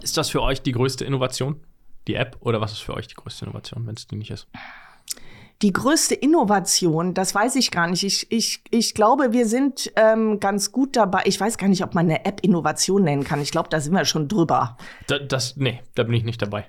[0.02, 1.60] Ist das für euch die größte Innovation?
[2.06, 4.48] Die App oder was ist für euch die größte Innovation, wenn es die nicht ist?
[5.62, 8.04] Die größte Innovation, das weiß ich gar nicht.
[8.04, 11.22] Ich, ich, ich glaube, wir sind ähm, ganz gut dabei.
[11.24, 13.40] Ich weiß gar nicht, ob man eine App Innovation nennen kann.
[13.40, 14.76] Ich glaube, da sind wir schon drüber.
[15.08, 16.66] Da, das, nee, da bin ich nicht dabei.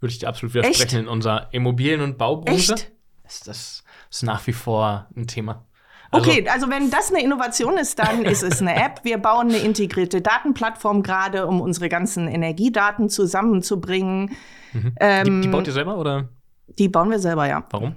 [0.00, 0.82] Würde ich dir absolut widersprechen.
[0.82, 0.92] Echt?
[0.94, 2.92] In unserer Immobilien- und Baubranche Echt?
[3.24, 5.64] ist das ist nach wie vor ein Thema.
[6.10, 9.00] Also, Okay, also wenn das eine Innovation ist, dann ist es eine App.
[9.04, 14.32] Wir bauen eine integrierte Datenplattform gerade, um unsere ganzen Energiedaten zusammenzubringen.
[14.74, 16.28] die, die baut ihr selber oder
[16.78, 17.64] Die bauen wir selber, ja.
[17.70, 17.96] warum?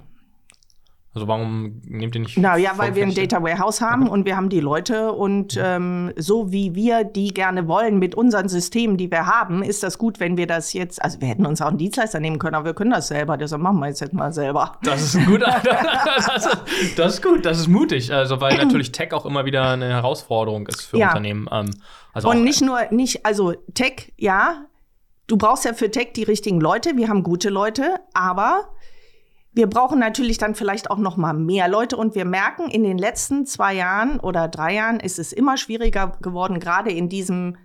[1.16, 2.36] Also warum nehmt ihr nicht?
[2.36, 3.14] Na ja, weil wir ein?
[3.14, 7.66] Data Warehouse haben und wir haben die Leute und ähm, so wie wir die gerne
[7.68, 11.18] wollen mit unseren Systemen, die wir haben, ist das gut, wenn wir das jetzt, also
[11.22, 13.78] wir hätten uns auch einen Dienstleister nehmen können, aber wir können das selber, deshalb machen
[13.78, 14.72] wir jetzt mal selber.
[14.82, 15.46] Das ist ein guter.
[15.64, 18.12] das, ist, das ist gut, das ist mutig.
[18.12, 21.08] Also, weil natürlich Tech auch immer wieder eine Herausforderung ist für Ja.
[21.08, 21.48] Unternehmen.
[21.50, 21.70] Ähm,
[22.12, 24.66] also Und nicht nur, nicht, also Tech, ja,
[25.28, 28.68] du brauchst ja für Tech die richtigen Leute, wir haben gute Leute, aber
[29.56, 31.96] wir brauchen natürlich dann vielleicht auch noch mal mehr Leute.
[31.96, 36.18] Und wir merken, in den letzten zwei Jahren oder drei Jahren ist es immer schwieriger
[36.20, 37.56] geworden, gerade in diesem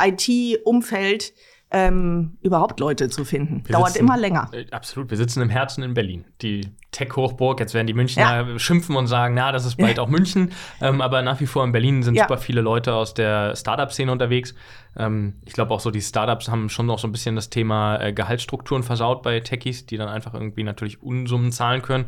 [0.00, 1.32] IT-Umfeld
[1.72, 3.62] ähm, überhaupt Leute zu finden.
[3.66, 4.48] Wir Dauert sitzen- immer länger.
[4.52, 6.24] Äh, Absolut, wir sitzen im Herzen in Berlin.
[6.42, 10.50] Die Tech-Hochburg, jetzt werden die Münchner schimpfen und sagen, na, das ist bald auch München.
[10.80, 12.24] Ähm, aber nach wie vor in Berlin sind Ja.
[12.24, 14.54] super viele Leute aus der Startup-Szene unterwegs.
[14.96, 18.00] Ähm, ich glaube auch so, die Startups haben schon noch so ein bisschen das Thema
[18.00, 22.06] äh, Gehaltsstrukturen versaut bei Techies, die dann einfach irgendwie natürlich Unsummen zahlen können.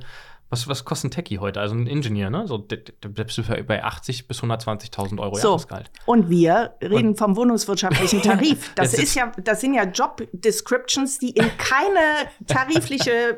[0.53, 1.63] Was, was kostet ein Techie heute?
[1.63, 2.47] Also ein Ingenieur, ne?
[2.47, 5.49] So, du bei 80 bis 120.000 Euro So.
[5.49, 5.91] Jahresgehalt.
[6.05, 8.71] Und wir reden vom wohnungswirtschaftlichen Tarif.
[8.75, 13.37] Das Jetzt ist ja, das sind ja Job Descriptions, die in keine tarifliche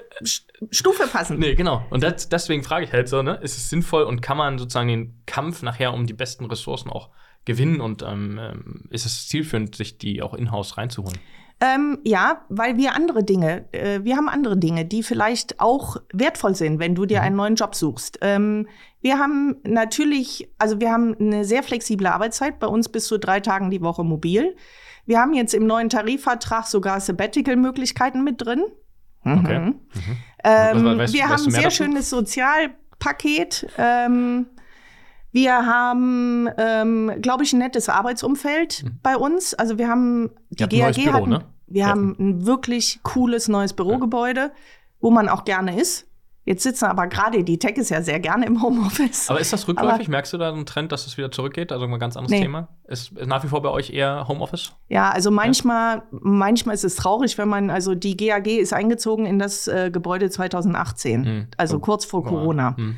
[0.72, 1.38] Stufe passen.
[1.38, 1.86] Nee, genau.
[1.90, 4.88] Und das, deswegen frage ich halt so, ne, ist es sinnvoll und kann man sozusagen
[4.88, 7.10] den Kampf nachher um die besten Ressourcen auch
[7.44, 11.20] gewinnen und ähm, ähm, ist es zielführend, sich die auch in-house reinzuholen?
[11.60, 16.54] Ähm, ja, weil wir andere Dinge, äh, wir haben andere Dinge, die vielleicht auch wertvoll
[16.54, 18.18] sind, wenn du dir einen neuen Job suchst.
[18.22, 18.66] Ähm,
[19.00, 23.40] wir haben natürlich, also wir haben eine sehr flexible Arbeitszeit, bei uns bis zu drei
[23.40, 24.56] Tagen die Woche mobil.
[25.06, 28.64] Wir haben jetzt im neuen Tarifvertrag sogar Sabbatical-Möglichkeiten mit drin.
[29.24, 29.58] Okay.
[29.60, 29.74] Mhm.
[30.42, 31.76] Was- Ähm, weißt wir weißt haben ein sehr dazu?
[31.76, 33.66] schönes Sozialpaket.
[33.78, 34.46] Ähm,
[35.34, 39.52] wir haben, ähm, glaube ich, ein nettes Arbeitsumfeld bei uns.
[39.52, 41.44] Also wir haben die ein neues GAG Büro, hatten, ne?
[41.66, 41.88] wir Ja.
[41.88, 44.52] haben ein wirklich cooles neues Bürogebäude,
[45.00, 46.06] wo man auch gerne ist.
[46.46, 49.28] Jetzt sitzen aber gerade die Tech ist ja sehr gerne im Homeoffice.
[49.30, 50.08] Aber ist das rückläufig?
[50.08, 51.72] Merkst du da einen Trend, dass es wieder zurückgeht?
[51.72, 52.42] Also ein ganz anderes Nee.
[52.42, 52.68] Thema?
[52.86, 54.72] Ist, nach wie vor bei euch eher Homeoffice?
[54.88, 59.38] Ja, also manchmal, manchmal ist es traurig, wenn man, also die GAG ist eingezogen in
[59.40, 61.46] das äh, Gebäude 2018, Hm.
[61.56, 61.80] also Oh.
[61.80, 62.76] kurz vor Oh, Corona.
[62.76, 62.96] hm.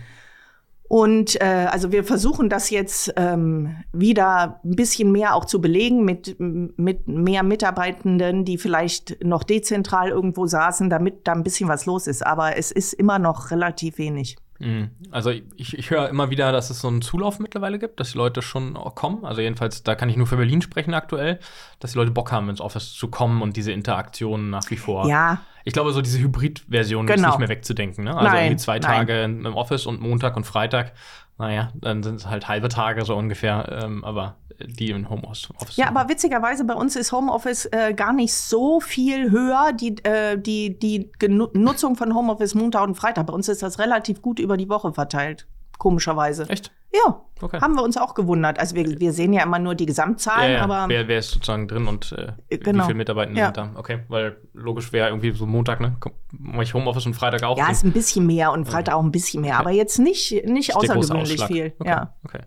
[0.89, 6.05] Und äh, also wir versuchen das jetzt ähm, wieder ein bisschen mehr auch zu belegen
[6.05, 11.87] mit, mit mehr Mitarbeitenden, die vielleicht noch dezentral irgendwo saßen, damit da ein bisschen was
[11.87, 12.25] los ist.
[12.25, 14.37] Aber es ist immer noch relativ wenig.
[14.59, 14.91] Mhm.
[15.11, 18.19] Also ich, ich höre immer wieder, dass es so einen Zulauf mittlerweile gibt, dass die
[18.19, 19.25] Leute schon kommen.
[19.25, 21.39] Also jedenfalls, da kann ich nur für Berlin sprechen aktuell,
[21.81, 25.09] dass die Leute Bock haben, ins Office zu kommen und diese Interaktion nach wie vor.
[25.09, 27.29] Ja, Ich glaube, so diese Hybrid-Version ist Genau.
[27.31, 28.05] nicht mehr wegzudenken.
[28.05, 28.15] Ne?
[28.17, 28.83] Also Nein, irgendwie zwei nein.
[29.07, 30.93] Tage im Office und Montag und Freitag.
[31.39, 35.51] Naja, dann sind es halt halbe Tage so ungefähr, ähm, aber die im Homeoffice.
[35.61, 39.97] Office Ja, aber witzigerweise bei uns ist Homeoffice äh, gar nicht so viel höher, die,
[40.05, 43.27] äh, die, die Genu Nutzung von Homeoffice Montag und Freitag.
[43.27, 45.47] Bei uns ist das relativ gut über die Woche verteilt,
[45.79, 46.49] komischerweise.
[46.49, 46.73] Echt?
[47.05, 47.61] Ja, Okay.
[47.61, 48.59] haben wir uns auch gewundert.
[48.59, 50.65] Also wir, wir sehen ja immer nur die Gesamtzahlen, ja, ja.
[50.65, 52.85] aber wer, wer ist sozusagen drin und äh, wie Genau.
[52.85, 53.47] viele Mitarbeitende Ja.
[53.49, 53.71] sind da?
[53.75, 55.97] Okay, weil logisch wäre irgendwie so Montag, ne?
[56.01, 57.59] Komm, Mach ich Homeoffice und Freitag auch.
[57.59, 60.75] ja, ist ein bisschen mehr und Freitag auch ein bisschen mehr, aber jetzt nicht, nicht
[60.77, 61.75] außergewöhnlich viel.
[61.79, 62.15] Okay, Ja.
[62.25, 62.41] okay.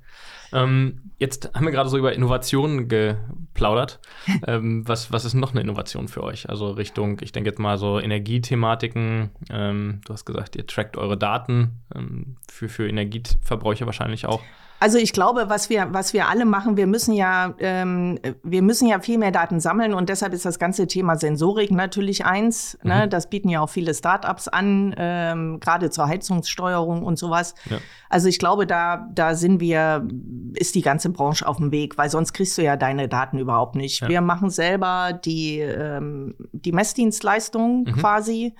[0.53, 3.99] Ähm, jetzt haben wir gerade so über Innovationen geplaudert.
[4.47, 6.49] ähm, was, was ist noch eine Innovation für euch?
[6.49, 9.31] Also Richtung, ich denke jetzt mal so Energiethematiken.
[9.49, 14.41] Ähm, du hast gesagt, ihr trackt eure Daten ähm, für, für Energieverbräuche wahrscheinlich auch.
[14.79, 18.87] Also ich glaube, was wir, was wir alle machen, wir müssen ja, ähm, wir müssen
[18.87, 22.77] ja viel mehr Daten sammeln und deshalb ist das ganze Thema Sensorik natürlich eins.
[22.83, 22.93] Ne?
[22.93, 22.99] Mhm.
[22.99, 23.07] Ne?
[23.09, 27.55] Das bieten ja auch viele Startups an, ähm, gerade zur Heizungssteuerung und sowas.
[27.69, 27.77] Ja.
[28.09, 30.07] Also ich glaube, da, da sind wir,
[30.53, 33.75] ist die ganze Branche auf dem Weg, weil sonst kriegst du ja deine Daten überhaupt
[33.75, 34.01] nicht.
[34.01, 34.07] Ja.
[34.07, 37.91] Wir machen selber die, ähm, die Messdienstleistung mhm.
[37.93, 38.55] quasi.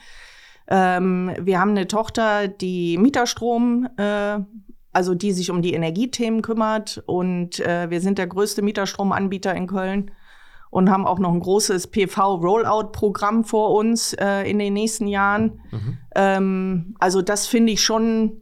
[0.68, 4.40] Ähm, wir haben eine Tochter, die Mieterstrom äh,
[4.92, 7.04] also die sich um die Energiethemen kümmert.
[7.06, 10.12] Und äh, wir sind der größte Mieterstromanbieter in Köln
[10.70, 15.62] und haben auch noch ein großes PV-Rollout-Programm vor uns äh, in den nächsten Jahren.
[15.72, 15.98] Mhm.
[16.16, 18.42] Ähm, also das finde ich schon.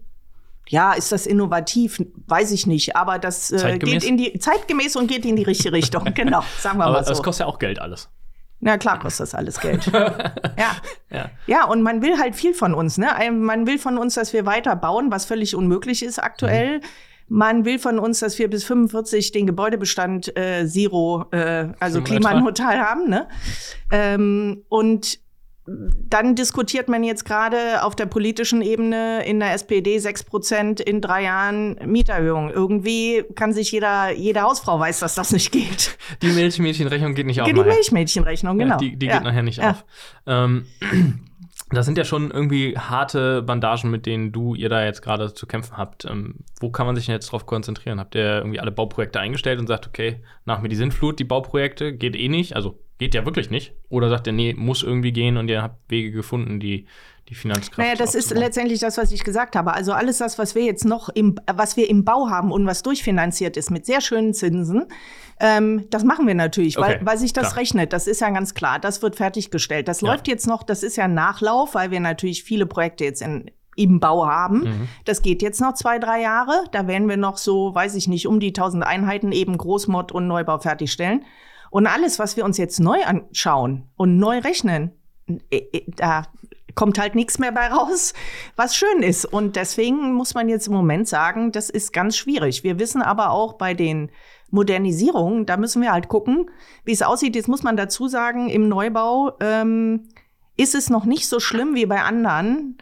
[0.70, 2.04] Ja, ist das innovativ?
[2.28, 5.72] Weiß ich nicht, aber das äh, geht in die zeitgemäß und geht in die richtige
[5.72, 6.04] Richtung.
[6.14, 7.12] genau, sagen wir aber mal so.
[7.12, 8.10] Das kostet ja auch Geld alles.
[8.68, 9.86] Na klar kostet das alles Geld.
[9.94, 10.76] ja.
[11.10, 11.30] ja.
[11.46, 12.98] Ja, und man will halt viel von uns.
[12.98, 13.08] Ne?
[13.32, 16.80] Man will von uns, dass wir weiter bauen, was völlig unmöglich ist aktuell.
[16.80, 16.84] Mhm.
[17.30, 22.82] Man will von uns, dass wir bis 45 den Gebäudebestand äh, Zero, äh, also klimaneutral
[22.82, 23.10] haben.
[23.10, 23.30] Ne?
[23.90, 25.18] Ähm, und
[25.68, 31.02] dann diskutiert man jetzt gerade auf der politischen Ebene in der SPD 6 Prozent in
[31.02, 32.50] drei Jahren Mieterhöhung.
[32.50, 35.98] Irgendwie kann sich jeder, jede Hausfrau weiß, dass das nicht geht.
[36.22, 37.48] Die Milchmädchenrechnung geht nicht auf.
[37.48, 38.76] Die Milchmädchenrechnung, genau.
[38.76, 39.20] Ja, die, die geht ja.
[39.20, 39.72] nachher nicht ja.
[39.72, 39.86] auf.
[40.26, 40.68] Ähm,
[41.72, 45.48] das sind ja schon irgendwie harte Bandagen, mit denen du ihr da jetzt gerade zu
[45.48, 46.06] kämpfen habt.
[46.06, 48.00] Ähm, wo kann man sich denn jetzt drauf konzentrieren?
[48.00, 51.92] Habt ihr irgendwie alle Bauprojekte eingestellt und sagt, okay, nach mir die Sintflut, die Bauprojekte,
[51.92, 52.56] geht eh nicht?
[52.56, 53.74] Also geht ja wirklich nicht.
[53.90, 56.88] Oder sagt ihr, nee, muss irgendwie gehen und ihr habt Wege gefunden, die
[57.30, 57.78] die Finanzkraft.
[57.78, 59.74] Naja, das ist letztendlich das, was ich gesagt habe.
[59.74, 62.84] Also alles das, was wir jetzt noch im, was wir im Bau haben und was
[62.84, 64.86] durchfinanziert ist mit sehr schönen Zinsen,
[65.40, 67.58] ähm, das machen wir natürlich, okay, weil, weil sich das klar.
[67.58, 67.94] rechnet.
[67.94, 68.80] Das ist ja ganz klar.
[68.80, 69.88] Das wird fertiggestellt.
[69.88, 70.10] Das ja.
[70.10, 73.52] läuft jetzt noch, das ist ja ein Nachlauf, weil wir natürlich viele Projekte jetzt in,
[73.76, 74.60] im Bau haben.
[74.60, 74.88] Mhm.
[75.06, 76.64] Das geht jetzt noch zwei, drei Jahre.
[76.72, 80.28] Da werden wir noch so, weiß ich nicht, um die 1000 Einheiten eben Großmod und
[80.28, 81.26] Neubau fertigstellen.
[81.70, 84.92] Und alles, was wir uns jetzt neu anschauen und neu rechnen,
[85.50, 86.24] äh, äh, da
[86.76, 88.14] kommt halt nichts mehr bei raus,
[88.56, 89.26] was schön ist.
[89.26, 92.64] Und deswegen muss man jetzt im Moment sagen, das ist ganz schwierig.
[92.64, 94.12] Wir wissen aber auch bei den
[94.50, 96.50] Modernisierungen, da müssen wir halt gucken,
[96.86, 97.36] wie es aussieht.
[97.36, 100.08] Jetzt muss man dazu sagen, im Neubau ähm,
[100.56, 102.78] ist es noch nicht so schlimm wie bei anderen,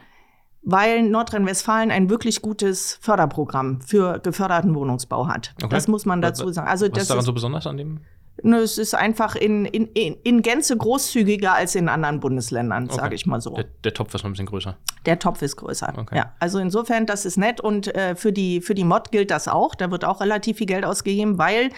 [0.62, 5.54] weil Nordrhein-Westfalen ein wirklich gutes Förderprogramm für geförderten Wohnungsbau hat.
[5.62, 5.68] Okay.
[5.70, 6.68] Das muss man dazu sagen.
[6.68, 8.00] Also, was das ist daran so besonders an dem?
[8.42, 12.94] Ne, es ist einfach in, in, in Gänze großzügiger als in anderen Bundesländern, okay.
[12.94, 13.54] sage ich mal so.
[13.54, 14.76] Der, der, Topf ist noch ein bisschen größer.
[15.06, 15.94] Der Topf ist größer.
[15.96, 16.16] Okay.
[16.16, 19.48] Ja, also insofern, das ist nett und äh, für, die, für die Mod gilt das
[19.48, 19.74] auch.
[19.74, 21.70] Da wird auch relativ viel Geld ausgegeben, weil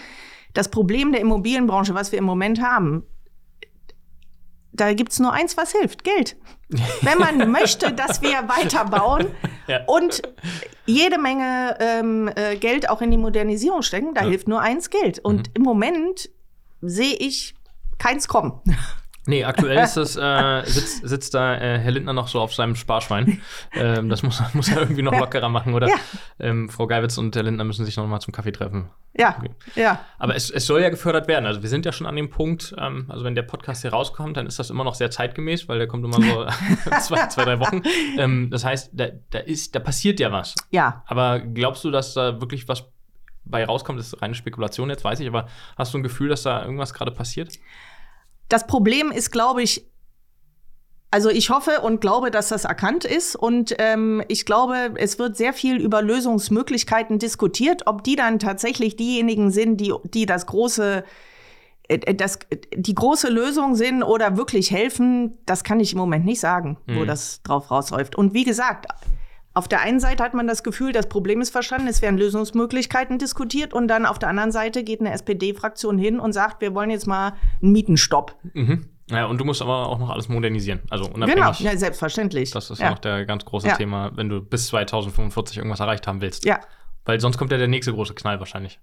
[0.53, 3.05] das Problem der Immobilienbranche, was wir im Moment haben,
[4.73, 6.37] da gibt es nur eins, was hilft: Geld.
[7.03, 9.29] Wenn man möchte, dass wir weiterbauen
[9.67, 9.81] ja.
[9.87, 10.23] und
[10.87, 14.29] jede Menge ähm, äh, Geld auch in die Modernisierung stecken, da ja.
[14.29, 15.19] hilft nur eins Geld.
[15.21, 15.55] Und mhm.
[15.55, 16.31] im Moment
[16.81, 17.55] sehe ich
[17.99, 18.61] keins kommen.
[19.29, 22.75] Nee, aktuell ist das, äh, sitzt, sitzt da äh, Herr Lindner noch so auf seinem
[22.75, 23.43] Sparschwein.
[23.73, 25.89] Ähm, das muss, muss er irgendwie noch lockerer machen, oder?
[25.89, 25.97] Ja.
[26.41, 28.89] Ähm, Frau Geiwitz und Herr Lindner müssen sich noch mal zum Kaffee treffen.
[29.15, 29.51] Ja, okay.
[29.75, 30.01] ja.
[30.19, 31.45] Aber es, es soll ja gefördert werden.
[31.45, 34.39] Also wir sind ja schon an dem Punkt, ähm, also wenn der Podcast hier rauskommt,
[34.39, 36.47] dann ist das immer noch sehr zeitgemäß, weil der kommt immer so
[37.01, 37.83] zwei, zwei, drei Wochen.
[38.17, 40.55] Ähm, das heißt, da, da, ist, da passiert ja was.
[40.71, 41.03] Ja.
[41.07, 42.87] Aber glaubst du, dass da wirklich was
[43.51, 46.43] bei rauskommt, das ist reine Spekulation jetzt, weiß ich, aber hast du ein Gefühl, dass
[46.43, 47.59] da irgendwas gerade passiert?
[48.49, 49.87] Das Problem ist, glaube ich,
[51.11, 55.37] also ich hoffe und glaube, dass das erkannt ist und ähm, ich glaube, es wird
[55.37, 61.05] sehr viel über Lösungsmöglichkeiten diskutiert, ob die dann tatsächlich diejenigen sind, die, die das große
[61.89, 62.39] äh, das,
[62.75, 66.97] die große Lösung sind oder wirklich helfen, das kann ich im Moment nicht sagen, mhm.
[66.97, 68.15] wo das drauf rausläuft.
[68.17, 68.87] Und wie gesagt,
[69.59, 73.19] auf der einen Seite hat man das Gefühl, das Problem ist verstanden, es werden Lösungsmöglichkeiten
[73.19, 76.91] diskutiert und dann auf der anderen Seite geht eine SPD-Fraktion hin und sagt, wir wollen
[76.91, 78.37] jetzt mal einen Mietenstopp.
[78.53, 78.85] Mhm.
[79.11, 80.79] Ja, und du musst aber auch noch alles modernisieren.
[80.91, 81.35] Also unabhängig.
[81.35, 82.53] Genau, ja, selbstverständlich.
[82.53, 82.91] Das ist ja.
[82.91, 83.75] noch der ganz große ja.
[83.75, 86.45] Thema, wenn du bis 2045 irgendwas erreicht haben willst.
[86.45, 86.61] Ja.
[87.05, 88.79] Weil sonst kommt ja der nächste große Knall wahrscheinlich.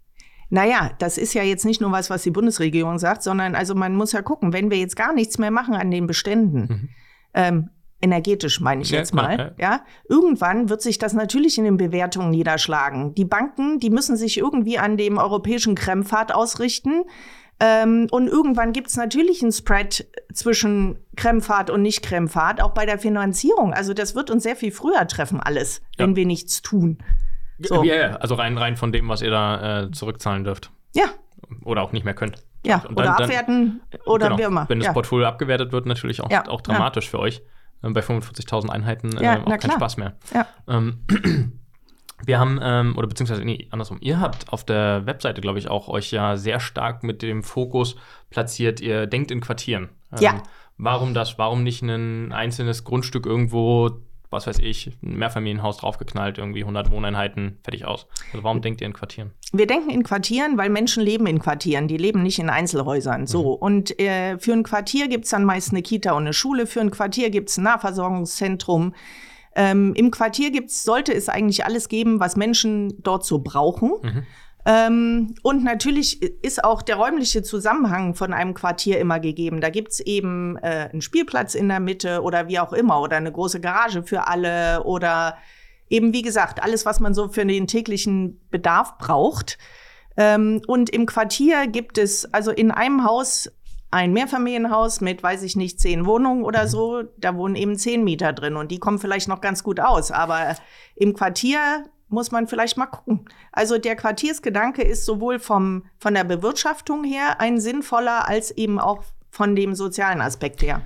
[0.50, 3.96] Naja, das ist ja jetzt nicht nur was, was die Bundesregierung sagt, sondern also man
[3.96, 6.90] muss ja gucken, wenn wir jetzt gar nichts mehr machen an den Beständen, mhm.
[7.34, 7.70] ähm,
[8.06, 9.72] energetisch meine ich ja, jetzt mal, klar, ja.
[9.72, 9.86] ja.
[10.08, 13.13] Irgendwann wird sich das natürlich in den Bewertungen niederschlagen.
[13.15, 17.04] Die Banken, die müssen sich irgendwie an dem europäischen Krempfad ausrichten.
[17.60, 23.00] Ähm, und irgendwann gibt es natürlich einen Spread zwischen Krempfad und Nicht-Krempfad, auch bei der
[23.00, 23.74] Finanzierung.
[23.74, 26.06] Also das wird uns sehr viel früher treffen, alles, ja.
[26.06, 26.98] wenn wir nichts tun.
[27.60, 27.84] So.
[27.84, 30.72] Ja, ja, also rein, rein von dem, was ihr da äh, zurückzahlen dürft.
[30.94, 31.06] Ja.
[31.63, 32.44] Oder auch nicht mehr könnt.
[32.65, 34.65] Ja, dann, oder abwerten oder genau, wie immer.
[34.68, 37.41] Wenn das Portfolio abgewertet wird, natürlich auch, auch dramatisch für euch.
[37.82, 40.16] Äh, bei 45.000 Einheiten ja, äh, auch kein Spaß mehr.
[40.34, 40.48] Ja.
[40.68, 41.00] Ähm,
[42.24, 45.90] Wir haben, ähm, oder beziehungsweise, nee, andersrum, ihr habt auf der Webseite, glaube ich, auch
[45.90, 47.98] euch ja sehr stark mit dem Fokus
[48.30, 49.90] platziert, ihr denkt in Quartieren.
[50.14, 50.44] Ähm, Ja.
[50.78, 51.38] Warum das?
[51.38, 53.92] Warum nicht ein einzelnes Grundstück irgendwo,
[54.36, 58.08] was weiß ich, ein Mehrfamilienhaus draufgeknallt, irgendwie 100 Wohneinheiten, fertig aus?
[58.32, 59.32] Also warum denkt ihr in Quartieren?
[59.52, 63.26] Wir denken in Quartieren, weil Menschen leben in Quartieren, die leben nicht in Einzelhäusern.
[63.26, 63.54] So.
[63.54, 66.91] Und äh, für ein Quartier gibt's dann meist eine Kita und eine Schule, für ein
[66.91, 68.93] Quartier gibt's ein Nahversorgungszentrum.
[69.56, 73.93] Ähm, Im Quartier gibt's, sollte es eigentlich alles geben, was Menschen dort so brauchen.
[74.65, 79.62] Ähm, und natürlich ist auch der räumliche Zusammenhang von einem Quartier immer gegeben.
[79.62, 83.32] Da gibt's eben äh, einen Spielplatz in der Mitte oder wie auch immer oder eine
[83.32, 85.38] große Garage für alle oder
[85.88, 89.60] eben wie gesagt alles, was man so für den täglichen Bedarf braucht.
[90.17, 93.51] Ähm, und im Quartier gibt es also in einem Haus
[93.91, 97.04] ein Mehrfamilienhaus mit, weiß ich nicht, zehn Wohnungen oder so.
[97.17, 100.12] Da wohnen eben zehn Mieter drin und die kommen vielleicht noch ganz gut aus.
[100.12, 100.56] Aber
[100.95, 103.28] im Quartier muss man vielleicht mal gucken.
[103.52, 109.04] Also der Quartiersgedanke ist sowohl vom, von der Bewirtschaftung her ein sinnvoller als eben auch
[109.32, 110.82] von dem sozialen Aspekt her.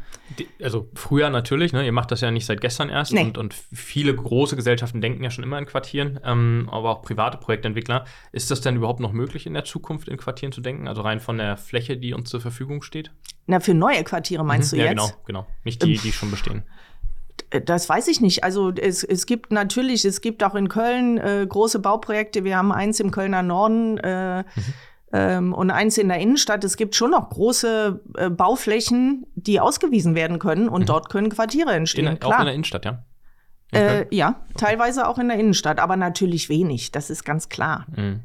[0.60, 1.86] Also früher natürlich, ne?
[1.86, 3.21] ihr macht das ja nicht seit gestern erst Nee.
[3.25, 7.38] und, und viele große Gesellschaften denken ja schon immer in Quartieren, ähm, aber auch private
[7.38, 8.05] Projektentwickler.
[8.32, 10.88] Ist das denn überhaupt noch möglich in der Zukunft in Quartieren zu denken?
[10.88, 13.12] Also rein von der Fläche, die uns zur Verfügung steht?
[13.45, 14.77] Na, für neue Quartiere meinst Mhm.
[14.77, 14.97] du ja, jetzt?
[14.99, 15.47] genau, genau.
[15.63, 16.63] Nicht die, die schon bestehen.
[17.49, 18.43] Das weiß ich nicht.
[18.43, 22.43] Also es, es gibt natürlich, es gibt auch in Köln äh, große Bauprojekte.
[22.43, 24.43] Wir haben eins im Kölner Norden äh,
[25.12, 26.63] ähm, und eins in der Innenstadt.
[26.63, 31.71] Es gibt schon noch große äh, Bauflächen, die ausgewiesen werden können und dort können Quartiere
[31.71, 32.07] In, entstehen.
[32.07, 32.43] auch in Klar.
[32.45, 33.03] der Innenstadt, ja?
[33.71, 36.91] In äh, ja, teilweise auch in der Innenstadt, aber natürlich wenig.
[36.91, 37.85] Das ist ganz klar.
[37.95, 38.21] Mhm.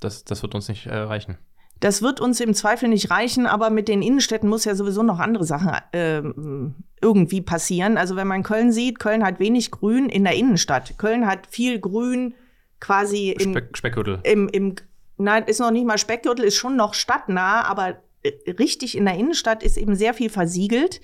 [0.00, 1.38] das, das wird uns nicht äh, reichen.
[1.80, 5.18] Das wird uns im Zweifel nicht reichen, aber mit den Innenstädten muss ja sowieso noch
[5.18, 7.96] andere Sachen ähm, irgendwie passieren.
[7.96, 10.98] Also wenn man Köln sieht, Köln hat wenig Grün in der Innenstadt.
[10.98, 12.34] Köln hat viel Grün
[12.80, 14.20] quasi im, Speck, Speckgürtel.
[14.24, 14.74] im, im
[15.16, 19.14] nein, ist noch nicht mal Speckgürtel, ist schon noch stadtnah, aber äh, richtig in der
[19.14, 21.00] Innenstadt ist eben sehr viel versiegelt.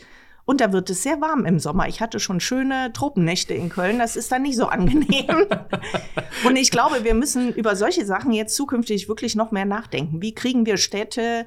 [0.47, 1.89] Und da wird es sehr warm im Sommer.
[1.89, 3.99] Ich hatte schon schöne Tropennächte in Köln.
[3.99, 5.47] Das ist dann nicht so angenehm.
[6.47, 10.23] Und ich glaube, wir müssen über solche Sachen jetzt zukünftig wirklich noch mehr nachdenken.
[10.23, 11.47] Wie kriegen wir Städte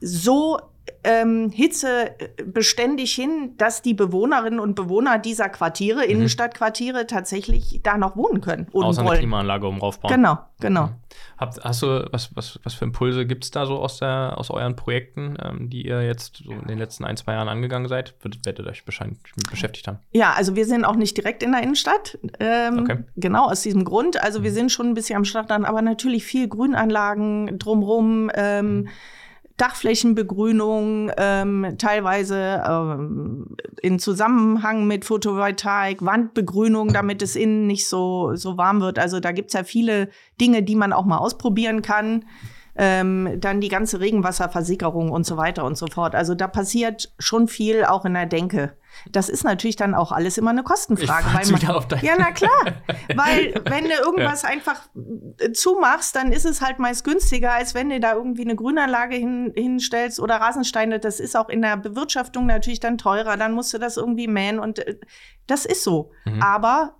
[0.00, 0.60] so
[1.04, 8.40] ähm, hitzebeständig hin, dass die Bewohnerinnen und Bewohner dieser Quartiere, Innenstadtquartiere, tatsächlich da noch wohnen
[8.40, 9.18] können und Außer eine wollen.
[9.18, 10.14] Klimaanlage oben raufbauen.
[10.14, 10.90] Genau, genau.
[11.38, 14.50] Habt, hast du, was, was, was für Impulse gibt es da so aus, der, aus
[14.50, 18.14] euren Projekten, ähm, die ihr jetzt so in den letzten ein, zwei Jahren angegangen seid?
[18.22, 19.98] Werdet, werdet euch wahrscheinlich mit beschäftigt haben.
[20.12, 22.18] Ja, also wir sind auch nicht direkt in der Innenstadt.
[22.40, 22.98] Ähm, Okay.
[23.16, 24.22] Genau, aus diesem Grund.
[24.22, 28.88] Also wir sind schon ein bisschen am Stadtrand, aber natürlich viel Grünanlagen drumrum, ähm,
[29.56, 38.58] Dachflächenbegrünung, ähm, teilweise ähm, in Zusammenhang mit Photovoltaik, Wandbegrünung, damit es innen nicht so, so
[38.58, 38.98] warm wird.
[38.98, 42.26] Also da gibt's ja viele Dinge, die man auch mal ausprobieren kann.
[42.78, 46.14] Ähm, dann die ganze Regenwasserversickerung und so weiter und so fort.
[46.14, 48.76] Also da passiert schon viel auch in der Denke.
[49.10, 51.26] Das ist natürlich dann auch alles immer eine Kostenfrage.
[51.32, 52.50] Weil man, wieder auf ja, na klar.
[53.14, 54.80] weil wenn du irgendwas einfach
[55.38, 59.16] äh, zumachst, dann ist es halt meist günstiger, als wenn du da irgendwie eine Grünanlage
[59.16, 60.98] hin, hinstellst oder Rasensteine.
[60.98, 63.36] Das ist auch in der Bewirtschaftung natürlich dann teurer.
[63.36, 64.98] Dann musst du das irgendwie mähen und äh,
[65.46, 66.10] das ist so.
[66.24, 66.42] Mhm.
[66.42, 66.94] Aber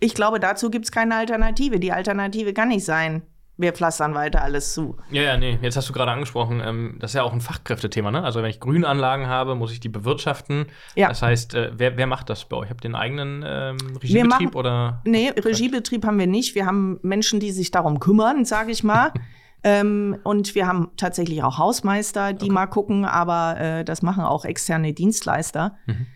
[0.00, 1.80] ich glaube, dazu gibt's keine Alternative.
[1.80, 3.22] Die Alternative kann nicht sein.
[3.60, 4.96] Wir pflastern weiter alles zu.
[5.10, 8.12] Ja, ja, nee, jetzt hast du gerade angesprochen, ähm, das ist ja auch ein Fachkräftethema,
[8.12, 8.22] ne?
[8.22, 10.66] Also wenn ich Grünanlagen habe, muss ich die bewirtschaften.
[10.94, 11.08] Ja.
[11.08, 12.70] Das heißt, äh, wer, wer macht das bei euch?
[12.70, 15.00] Habt ihr einen eigenen ähm, machen- Regiebetrieb oder?
[15.04, 16.54] Nee, Regiebetrieb haben wir nicht.
[16.54, 19.12] Wir haben Menschen, die sich darum kümmern, sage ich mal.
[19.64, 24.44] ähm, und wir haben tatsächlich auch Hausmeister, die mal gucken, aber äh, das machen auch
[24.44, 25.76] externe Dienstleister.
[25.86, 26.06] Mhm.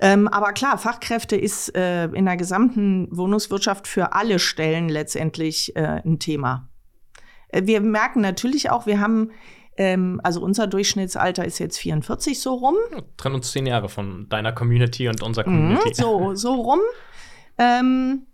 [0.00, 6.00] Ähm, aber klar, Fachkräfte ist äh, in der gesamten Wohnungswirtschaft für alle Stellen letztendlich äh,
[6.04, 6.68] ein Thema.
[7.48, 9.32] Äh, wir merken natürlich auch, wir haben,
[9.76, 12.76] ähm, also unser Durchschnittsalter ist jetzt 44 so rum.
[13.16, 15.94] Trennen uns zehn Jahre von deiner Community und unserer Mhm, Community.
[15.94, 16.80] so, so rum.
[17.58, 18.26] Ähm,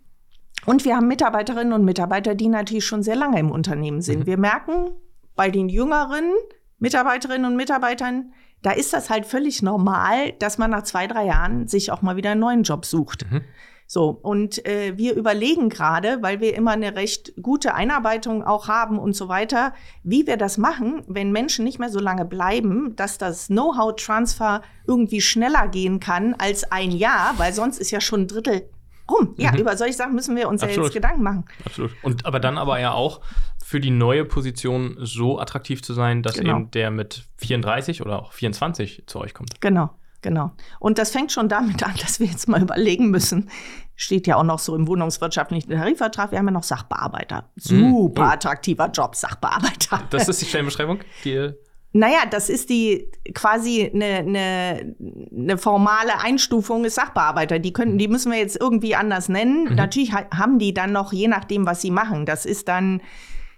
[0.67, 4.19] und wir haben Mitarbeiterinnen und Mitarbeiter, die natürlich schon sehr lange im Unternehmen sind.
[4.21, 4.25] Mhm.
[4.27, 4.91] Wir merken
[5.35, 6.31] bei den jüngeren
[6.77, 8.33] Mitarbeiterinnen und Mitarbeitern,
[8.65, 12.15] da ist das halt völlig normal, dass man nach zwei, drei Jahren sich auch mal
[12.15, 13.29] wieder einen neuen Job sucht.
[13.31, 13.41] Mhm.
[13.87, 18.97] So, und äh, wir überlegen gerade, weil wir immer eine recht gute Einarbeitung auch haben
[18.97, 23.19] und so weiter, wie wir das machen, wenn Menschen nicht mehr so lange bleiben, dass
[23.19, 28.27] das Know-how-Transfer irgendwie schneller gehen kann als ein Jahr, weil sonst ist ja schon ein
[28.27, 28.67] Drittel
[29.07, 29.35] rum.
[29.37, 29.59] Ja, Mhm.
[29.59, 30.87] über solche Sachen müssen wir uns ja Absolut.
[30.87, 31.45] jetzt Gedanken machen.
[31.63, 31.91] Absolut.
[32.01, 33.21] Und aber dann aber ja auch
[33.67, 36.57] für die neue Position so attraktiv zu sein, dass Genau.
[36.57, 39.59] eben der mit 34 oder auch 24 zu euch kommt.
[39.59, 39.89] Genau,
[40.21, 40.51] genau.
[40.79, 43.49] Und das fängt schon damit an, dass wir jetzt mal überlegen müssen,
[43.95, 47.49] steht ja auch noch so im wohnungswirtschaftlichen Tarifvertrag, wir haben ja noch Sachbearbeiter.
[47.55, 48.23] Super Oh.
[48.25, 50.03] attraktiver Job, Sachbearbeiter.
[50.11, 50.99] Das ist die Stellenbeschreibung?
[51.23, 51.49] Die,
[51.93, 54.95] Naja, das ist die quasi eine, eine,
[55.35, 57.57] eine formale Einstufung des Sachbearbeiter.
[57.57, 59.69] Die können, die müssen wir jetzt irgendwie anders nennen.
[59.69, 59.75] Mhm.
[59.75, 62.25] Natürlich ha haben die dann noch, je nachdem, was sie machen.
[62.27, 63.01] Das ist dann,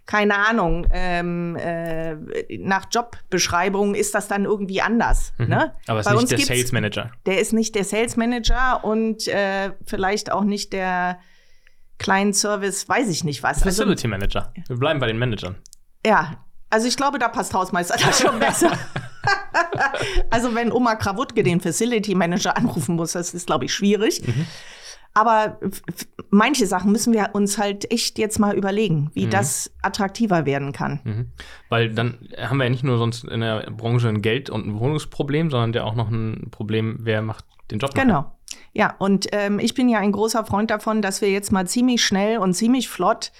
[0.08, 2.16] keine Ahnung, ähm, äh,
[2.58, 5.34] nach Jobbeschreibung ist das dann irgendwie anders.
[5.38, 5.46] Ne?
[5.46, 5.90] Mhm.
[5.92, 7.12] aber es ist nicht der Sales Manager.
[7.26, 11.20] Der ist nicht der Sales Manager und äh, vielleicht auch nicht der
[12.00, 13.58] Client Service, weiß ich nicht was.
[13.64, 14.54] Also, Facility Manager.
[14.68, 15.58] Wir bleiben bei den Managern.
[16.06, 16.38] ja,
[16.70, 18.78] also ich glaube, da passt Hausmeister das schon besser.
[20.30, 24.22] also wenn Oma Krawutke den Facility Manager anrufen muss, das ist, glaube ich, schwierig.
[25.18, 25.58] Aber
[26.30, 31.00] manche Sachen müssen wir uns halt echt jetzt mal überlegen, wie das attraktiver werden kann.
[31.04, 31.32] Mhm.
[31.70, 34.80] Weil dann haben wir ja nicht nur sonst in der Branche ein Geld- und ein
[34.80, 37.96] Wohnungsproblem, sondern ja auch noch ein Problem, wer macht den Job.
[37.96, 38.32] Genau.
[38.74, 42.06] Ja, und ähm, ich bin ja ein großer Freund davon, dass wir jetzt mal ziemlich
[42.06, 43.32] schnell und ziemlich flott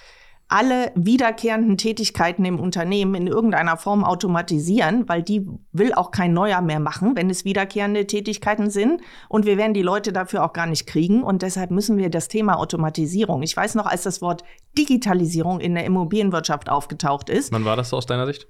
[0.50, 6.62] alle wiederkehrenden Tätigkeiten im Unternehmen in irgendeiner Form automatisieren, weil die will auch kein Neuer
[6.62, 9.02] mehr machen, wenn es wiederkehrende Tätigkeiten sind.
[9.28, 11.22] Und wir werden die Leute dafür auch gar nicht kriegen.
[11.22, 13.44] Und deshalb müssen wir das Thema Automatisierung.
[13.44, 14.44] Ich weiß noch, als das Wort
[14.78, 17.52] Digitalisierung in der Immobilienwirtschaft aufgetaucht ist.
[17.52, 18.48] Wann war das so aus deiner Sicht?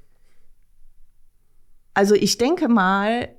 [1.95, 3.29] Also ich denke mal,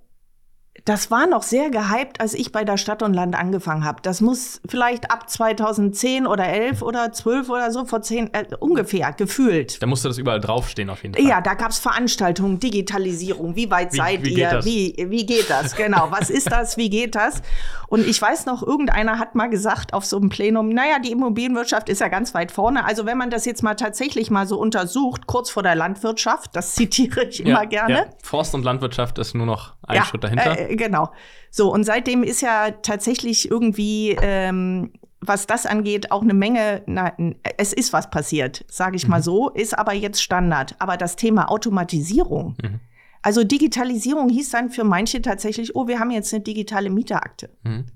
[0.88, 4.00] das war noch sehr gehypt, als ich bei der Stadt und Land angefangen habe.
[4.02, 9.12] Das muss vielleicht ab 2010 oder 11 oder 12 oder so, vor 10, äh, ungefähr,
[9.12, 9.82] gefühlt.
[9.82, 11.24] Da musste das überall draufstehen auf jeden Fall.
[11.24, 15.76] Ja, da gab's Veranstaltungen, Digitalisierung, wie weit Wie- seid wie ihr, wie, wie geht das,
[15.76, 17.42] genau, was ist das, wie geht das?
[17.88, 21.88] Und ich weiß noch, irgendeiner hat mal gesagt auf so einem Plenum, naja, die Immobilienwirtschaft
[21.88, 25.26] ist ja ganz weit vorne, also wenn man das jetzt mal tatsächlich mal so untersucht,
[25.26, 28.04] kurz vor der Landwirtschaft, das zitiere ich immer gerne, Ja.
[28.22, 30.70] Forst und Landwirtschaft ist nur noch ein Schritt dahinter.
[30.70, 31.10] äh, genau.
[31.50, 37.12] So, und seitdem ist ja tatsächlich irgendwie, ähm, was das angeht, auch eine Menge, na,
[37.56, 39.10] es ist was passiert, sage ich Mhm.
[39.10, 40.76] mal so, ist aber jetzt Standard.
[40.78, 42.80] Aber das Thema Automatisierung, Mhm.
[43.22, 47.50] also Digitalisierung hieß dann für manche tatsächlich, oh, wir haben jetzt eine digitale Mieterakte.
[47.64, 47.86] Mhm.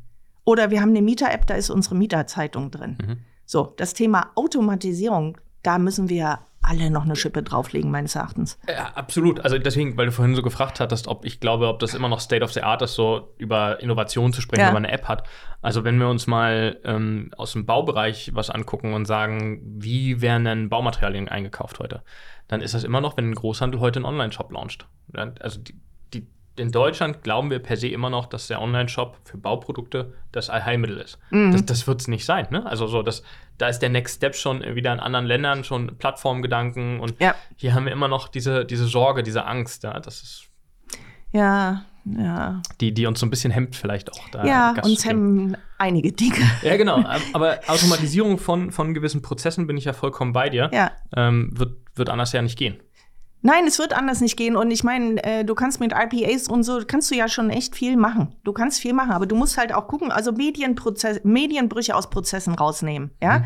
[0.45, 2.99] Oder wir haben eine Mieter-App, da ist unsere Mieterzeitung drin.
[3.01, 3.16] Mhm.
[3.47, 8.57] So, das Thema Automatisierung, da müssen wir alle noch eine Schippe drauflegen, meines Erachtens.
[8.69, 9.41] Ja, absolut.
[9.41, 12.21] Also deswegen, weil du vorhin so gefragt hattest, ob ich glaube, ob das immer noch
[12.21, 14.67] State of the Art ist, so über Innovation zu sprechen, Ja.
[14.69, 15.27] wenn man eine App hat.
[15.61, 20.45] Also wenn wir uns mal ähm, aus dem Baubereich was angucken und sagen, wie werden
[20.45, 22.03] denn Baumaterialien eingekauft heute,
[22.47, 24.87] dann ist das immer noch, wenn ein Großhandel heute einen Online-Shop launcht.
[25.41, 25.75] Also die,
[26.15, 30.49] die, in Deutschland glauben wir per se immer noch, dass der Online-Shop für Bauprodukte das
[30.49, 31.19] Allheilmittel ist.
[31.33, 32.47] Das, das wird es nicht sein.
[32.51, 32.65] Ne?
[32.67, 33.23] Also so, das,
[33.63, 37.35] da ist der Next Step schon wieder in anderen Ländern schon Plattformgedanken und Ja.
[37.57, 40.45] hier haben wir immer noch diese, diese Sorge, diese Angst, ja, das ist
[41.31, 42.61] Ja, ja.
[42.81, 44.29] die, die uns so ein bisschen hemmt vielleicht auch.
[44.33, 46.35] Da Ja, uns hemmen einige Dinge.
[46.63, 47.05] Ja, genau.
[47.33, 50.69] Aber Automatisierung von, von gewissen Prozessen bin ich ja vollkommen bei dir.
[50.73, 50.91] Ja.
[51.17, 52.81] Ähm, wird, wird anders ja nicht gehen.
[53.43, 54.57] Nein, es wird anders nicht gehen.
[54.57, 57.74] Und ich meine, äh, du kannst mit RPAs und so, kannst du ja schon echt
[57.74, 58.34] viel machen.
[58.45, 62.55] Du kannst viel machen, aber du musst halt auch gucken, also Medienprozess, Medienbrüche aus Prozessen
[62.55, 63.11] rausnehmen.
[63.20, 63.45] Ja.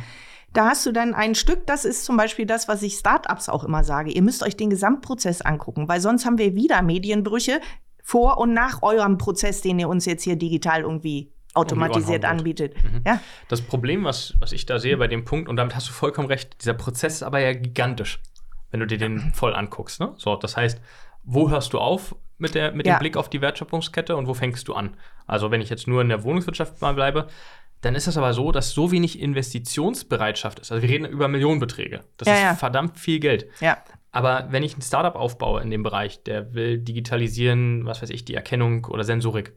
[0.53, 3.65] Da hast du dann ein Stück, das ist zum Beispiel das, was ich Startups auch
[3.65, 4.11] immer sage.
[4.11, 7.61] Ihr müsst euch den Gesamtprozess angucken, weil sonst haben wir wieder Medienbrüche
[8.03, 12.75] vor und nach eurem Prozess, den ihr uns jetzt hier digital irgendwie automatisiert anbietet.
[13.05, 13.21] Ja.
[13.49, 16.29] Das Problem, was, was ich da sehe bei dem Punkt, und damit hast du vollkommen
[16.29, 18.21] recht, dieser Prozess ist aber ja gigantisch,
[18.77, 20.01] wenn du dir den voll anguckst.
[20.01, 20.13] Ne?
[20.19, 20.81] So, das heißt,
[21.25, 22.95] wo hörst du auf mit, der, mit Ja.
[22.97, 24.97] dem Blick auf die Wertschöpfungskette und wo fängst du an?
[25.27, 27.29] Also, wenn ich jetzt nur in der Wohnungswirtschaft mal bleibe,
[27.81, 30.71] dann ist es aber so, dass so wenig Investitionsbereitschaft ist.
[30.73, 32.01] Also, wir reden über Millionenbeträge.
[32.17, 32.55] Das Ja, ist ja.
[32.55, 33.47] verdammt viel Geld.
[33.61, 33.79] Ja.
[34.13, 38.25] Aber wenn ich ein Startup aufbaue in dem Bereich, der will digitalisieren, was weiß ich,
[38.25, 39.55] die Erkennung oder Sensorik,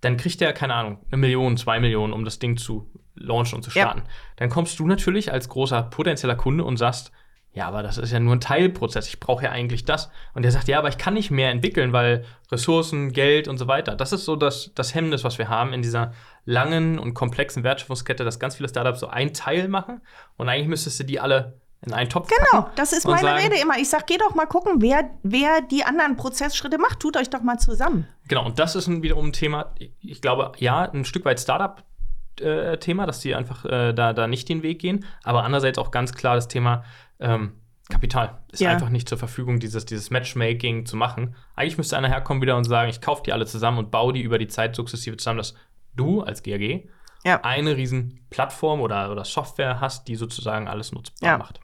[0.00, 3.62] dann kriegt der, keine Ahnung, eine Million, zwei Millionen, um das Ding zu launchen und
[3.62, 3.82] zu Ja.
[3.84, 4.02] starten.
[4.36, 7.12] Dann kommst du natürlich als großer potenzieller Kunde und sagst,
[7.52, 10.10] ja, aber das ist ja nur ein Teilprozess, ich brauche ja eigentlich das.
[10.34, 13.66] Und der sagt, ja, aber ich kann nicht mehr entwickeln, weil Ressourcen, Geld und so
[13.66, 13.96] weiter.
[13.96, 16.12] Das ist so das, das Hemmnis, was wir haben in dieser
[16.44, 20.00] langen und komplexen Wertschöpfungskette, dass ganz viele Startups so ein Teil machen
[20.36, 23.56] und eigentlich müsstest du die alle in einen Topf Genau, das ist meine sagen, Rede
[23.60, 23.78] immer.
[23.78, 27.00] Ich sag, geh doch mal gucken, wer, wer die anderen Prozessschritte macht.
[27.00, 28.06] Tut euch doch mal zusammen.
[28.28, 33.06] Genau, und das ist ein, wiederum ein Thema, ich- glaube, ja, ein Stück weit Startup-Thema,
[33.06, 36.34] dass die einfach äh, da, da nicht den Weg gehen, aber andererseits auch ganz klar
[36.34, 36.84] das Thema
[37.20, 37.52] ähm,
[37.88, 38.70] Kapital ist Ja.
[38.70, 41.34] einfach nicht zur Verfügung, dieses, dieses Matchmaking zu machen.
[41.56, 44.22] Eigentlich müsste einer herkommen wieder und sagen, ich kaufe die alle zusammen und baue die
[44.22, 45.54] über die Zeit sukzessive zusammen, dass
[45.96, 46.88] du als GRG
[47.24, 47.40] Ja.
[47.42, 51.38] eine riesen Plattform oder, oder Software hast, die sozusagen alles nutzbar Ja.
[51.38, 51.60] macht.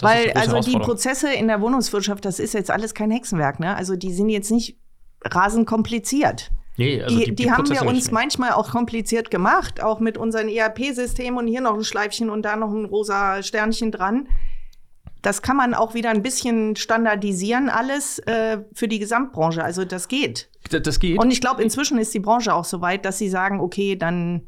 [0.00, 0.76] Weil also die.
[0.78, 3.60] Prozesse in der Wohnungswirtschaft, das ist jetzt alles kein Hexenwerk.
[3.60, 3.74] Ne?
[3.74, 4.78] Also die sind jetzt nicht
[5.24, 6.50] rasend kompliziert.
[6.76, 10.18] Nee, also die, die, die, haben Prozesse wir uns manchmal auch kompliziert gemacht, auch mit
[10.18, 14.28] unseren ERP-Systemen und hier noch ein Schleifchen und da noch ein rosa Sternchen dran.
[15.26, 19.64] Das kann man auch wieder ein bisschen standardisieren, alles äh, für die Gesamtbranche.
[19.64, 20.48] Also das geht.
[20.70, 21.18] Das geht.
[21.18, 24.42] Und ich glaube, inzwischen ist die Branche auch so weit, dass sie sagen, okay, dann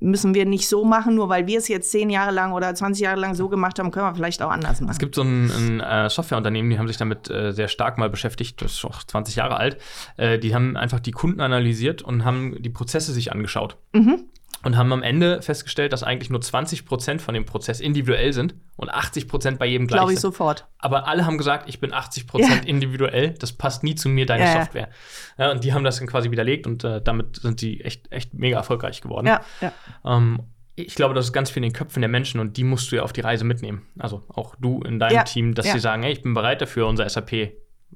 [0.00, 3.02] müssen wir nicht so machen, nur weil wir es jetzt zehn Jahre lang oder 20
[3.02, 4.90] Jahre lang so gemacht haben, können wir vielleicht auch anders machen.
[4.90, 8.10] Es gibt so ein, ein äh, Softwareunternehmen, die haben sich damit äh, sehr stark mal
[8.10, 9.78] beschäftigt, das ist auch 20 Jahre alt.
[10.18, 13.78] Äh, die haben einfach die Kunden analysiert und haben die Prozesse sich angeschaut.
[13.92, 14.24] Mhm.
[14.64, 18.54] Und haben am Ende festgestellt, dass eigentlich nur 20 Prozent von dem Prozess individuell sind
[18.76, 20.30] und 80 Prozent bei jedem gleich Glaube ich sind.
[20.32, 20.68] sofort.
[20.78, 22.68] Aber alle haben gesagt, ich bin 80 Prozent Ja.
[22.70, 24.52] individuell, das passt nie zu mir, deine Ja.
[24.60, 24.88] Software.
[25.36, 28.34] Ja, und die haben das dann quasi widerlegt und äh, damit sind sie echt, echt
[28.34, 29.26] mega erfolgreich geworden.
[29.26, 29.72] Ja, ja.
[30.04, 30.40] Ähm,
[30.76, 32.96] ich glaube, das ist ganz viel in den Köpfen der Menschen und die musst du
[32.96, 33.86] ja auf die Reise mitnehmen.
[33.98, 37.08] Also auch du in deinem Team, dass sie sagen, hey, ich bin bereit dafür, unser
[37.08, 37.52] SAP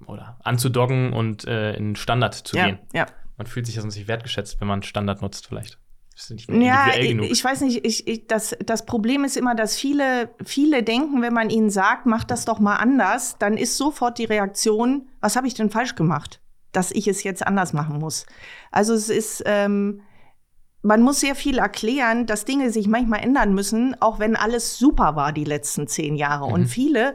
[0.07, 2.79] oder anzudoggen und äh, in Standard zu gehen.
[2.93, 3.07] ja.
[3.39, 5.79] Man fühlt sich ja sonst nicht wertgeschätzt, wenn man Standard nutzt, vielleicht.
[6.49, 11.21] Ja, ich, weiß nicht, ich, ich, das, das Problem ist immer, dass viele, viele denken,
[11.21, 15.37] wenn man ihnen sagt, mach das doch mal anders, dann ist sofort die Reaktion, was
[15.37, 16.41] habe ich denn falsch gemacht,
[16.73, 18.27] dass ich es jetzt anders machen muss.
[18.71, 20.01] Also es ist, ähm,
[20.83, 25.17] man muss sehr viel erklären, dass Dinge sich manchmal ändern müssen, auch wenn alles super
[25.17, 26.45] war die letzten zehn Jahre.
[26.45, 26.67] Und Mhm.
[26.67, 27.14] viele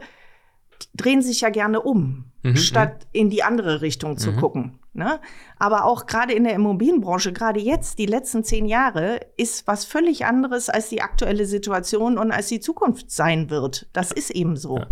[0.94, 4.36] drehen sich ja gerne um, Mhm, statt in die andere Richtung zu Mhm.
[4.36, 4.78] gucken.
[4.94, 5.20] Ne?
[5.58, 10.26] Aber auch gerade in der Immobilienbranche, gerade jetzt, die letzten zehn Jahre, ist was völlig
[10.26, 13.86] anderes als die aktuelle Situation und als die Zukunft sein wird.
[13.94, 14.78] Das ist eben so.
[14.78, 14.86] Ja.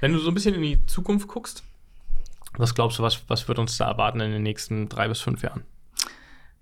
[0.00, 1.62] Wenn du so ein bisschen in die Zukunft guckst,
[2.56, 5.42] was glaubst du, was, was wird uns da erwarten in den nächsten drei bis fünf
[5.42, 5.64] Jahren?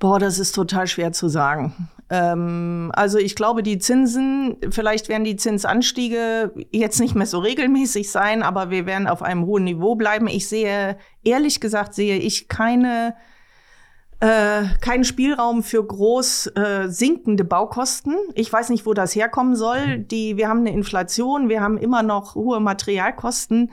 [0.03, 1.89] Boah, das ist total schwer zu sagen.
[2.11, 8.11] Ähm, also ich glaube, die Zinsen, vielleicht werden die Zinsanstiege jetzt nicht mehr so regelmäßig
[8.11, 10.27] sein, aber wir werden auf einem hohen Niveau bleiben.
[10.27, 13.15] Ich sehe, ehrlich gesagt, sehe ich keine
[14.19, 18.17] äh, keinen Spielraum für groß äh, sinkende Baukosten.
[18.35, 19.99] Ich weiß nicht, wo das herkommen soll.
[19.99, 23.71] Die, wir haben eine Inflation, wir haben immer noch hohe Materialkosten.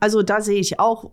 [0.00, 1.10] Also da sehe ich auch,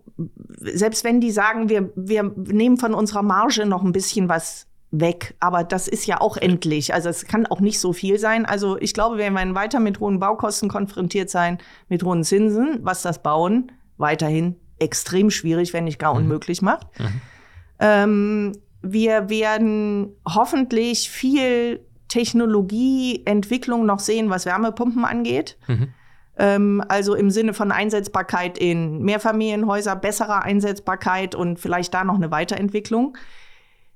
[0.58, 5.34] selbst wenn die sagen, wir, wir nehmen von unserer Marge noch ein bisschen was weg,
[5.40, 6.94] aber das ist ja auch endlich.
[6.94, 8.46] Also es kann auch nicht so viel sein.
[8.46, 11.58] Also ich glaube, wir werden weiter mit hohen Baukosten konfrontiert sein,
[11.88, 16.86] mit hohen Zinsen, was das Bauen weiterhin extrem schwierig, wenn nicht gar unmöglich macht.
[17.78, 25.58] Ähm, wir werden hoffentlich viel Technologieentwicklung noch sehen, was Wärmepumpen angeht.
[25.66, 25.88] Mhm.
[26.38, 32.30] Ähm, also im Sinne von Einsetzbarkeit in Mehrfamilienhäuser, besserer Einsetzbarkeit und vielleicht da noch eine
[32.30, 33.16] Weiterentwicklung.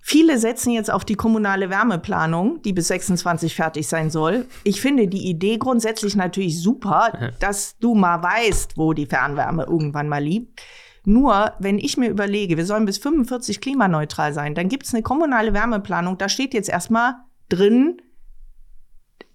[0.03, 4.47] Viele setzen jetzt auf die kommunale Wärmeplanung, die bis 26 fertig sein soll.
[4.65, 10.09] Ich finde die Idee grundsätzlich natürlich super, dass du mal weißt, wo die Fernwärme irgendwann
[10.09, 10.61] mal liegt.
[11.05, 15.03] Nur, wenn ich mir überlege, wir sollen bis 45 klimaneutral sein, dann gibt es eine
[15.03, 17.15] kommunale Wärmeplanung, da steht jetzt erstmal
[17.49, 18.03] drin,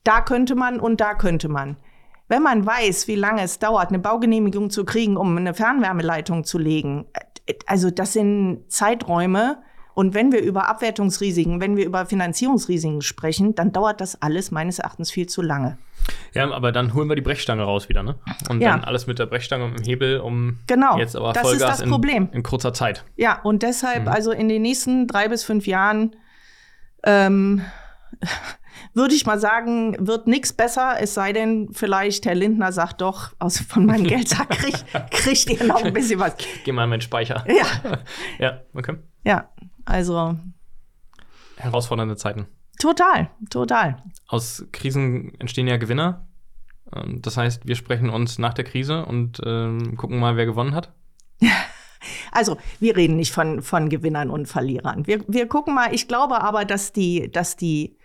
[0.03, 1.78] da könnte man und da könnte man.
[2.28, 6.57] Wenn man weiß, wie lange es dauert, eine Baugenehmigung zu kriegen, um eine Fernwärmeleitung zu
[6.57, 9.61] legen, äh, also das sind Zeiträume.
[9.93, 14.80] Und wenn wir über Abwertungsrisiken, wenn wir über Finanzierungsrisiken sprechen, dann dauert das alles meines
[14.80, 15.78] Erachtens viel zu lange.
[16.34, 18.15] Ja, aber dann holen wir die Brechstange raus wieder, ne?
[18.49, 18.71] Und Ja.
[18.71, 21.78] dann alles mit der Brechstange und dem Hebel, um Genau, jetzt aber das ist Vollgas
[21.80, 22.28] das Problem.
[22.32, 23.05] In, in kurzer Zeit.
[23.15, 26.15] Ja, und deshalb, also in den nächsten drei bis fünf Jahren,
[27.03, 27.61] ähm,
[28.96, 33.34] würde ich mal sagen, wird nichts besser, es sei denn, vielleicht Herr Lindner sagt doch,
[33.39, 36.36] aus von meinem Geldsack kriegt, kriegt ihr noch ein bisschen was.
[36.64, 37.46] Geh mal in meinen Speicher.
[37.48, 38.00] Ja,
[38.39, 38.96] Ja, okay.
[39.24, 39.50] ja,
[39.86, 40.36] also
[41.58, 42.48] Herausfordernde Zeiten.
[42.80, 44.02] total, total.
[44.28, 46.28] Aus Krisen entstehen ja Gewinner.
[46.93, 50.74] Ähm, Das heißt, wir sprechen uns nach der Krise und ähm, gucken mal, wer gewonnen
[50.76, 50.93] hat.
[52.32, 55.08] Also, wir reden nicht von, von Gewinnern und Verlierern.
[55.08, 57.98] Wir, wir gucken mal, ich glaube aber, dass die, dass die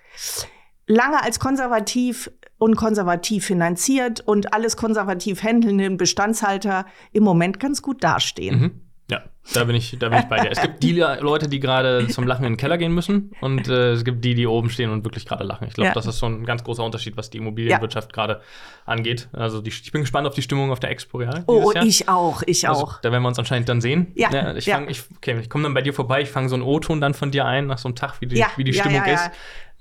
[0.91, 8.03] lange als konservativ und konservativ finanziert und alles konservativ handelnden Bestandshalter im Moment ganz gut
[8.05, 8.61] dastehen.
[8.61, 8.81] Mhm.
[9.11, 9.23] Ja,
[9.55, 10.51] da bin ich, da bin ich bei dir.
[10.53, 13.93] Es gibt die Leute, die gerade zum Lachen in den Keller gehen müssen und äh,
[13.93, 15.67] es gibt die, die oben stehen und wirklich gerade lachen.
[15.67, 15.95] Ich glaube, Ja.
[15.95, 18.41] das ist so ein ganz großer Unterschied, was die Immobilienwirtschaft gerade
[18.87, 19.29] angeht.
[19.33, 21.43] Also die, ich bin gespannt auf die Stimmung auf der Expo Real.
[21.49, 21.85] Oh, Jahr.
[21.85, 23.01] ich auch, ich Also, auch.
[23.01, 24.13] da werden wir uns anscheinend dann sehen.
[24.15, 24.77] Ja, ich ja.
[24.77, 27.15] fang, ich, okay, ich komme dann bei dir vorbei, ich fange so einen O-Ton dann
[27.15, 29.09] von dir ein, nach so einem Tag, wie die, Ja, wie die ja, Stimmung ja,
[29.09, 29.15] ja.
[29.15, 29.31] ist.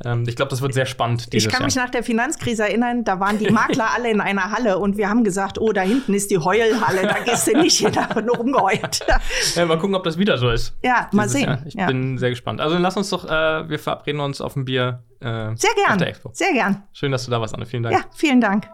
[0.05, 1.85] Ähm, ich glaube, das wird sehr spannend dieses Ich kann mich Jahr.
[1.85, 5.23] nach der Finanzkrise erinnern, da waren die Makler alle in einer Halle und wir haben
[5.23, 8.37] gesagt, oh, da hinten ist die Heulhalle, da gehst du nicht hin, da wird nur
[8.37, 9.05] rumgeheult.
[9.55, 10.73] Ja, mal gucken, ob das wieder so ist.
[10.83, 11.45] Ja, mal sehen.
[11.47, 11.59] Jahr.
[11.65, 11.87] Ich Ja.
[11.87, 12.61] bin sehr gespannt.
[12.61, 15.97] Also dann lass uns doch, äh, wir verabreden uns auf ein Bier äh, Sehr gern,
[15.97, 16.29] der Expo.
[16.33, 16.83] sehr gern.
[16.93, 17.65] Schön, dass du da warst, Anne.
[17.65, 17.95] Vielen Dank.
[17.95, 18.67] Ja, vielen Dank.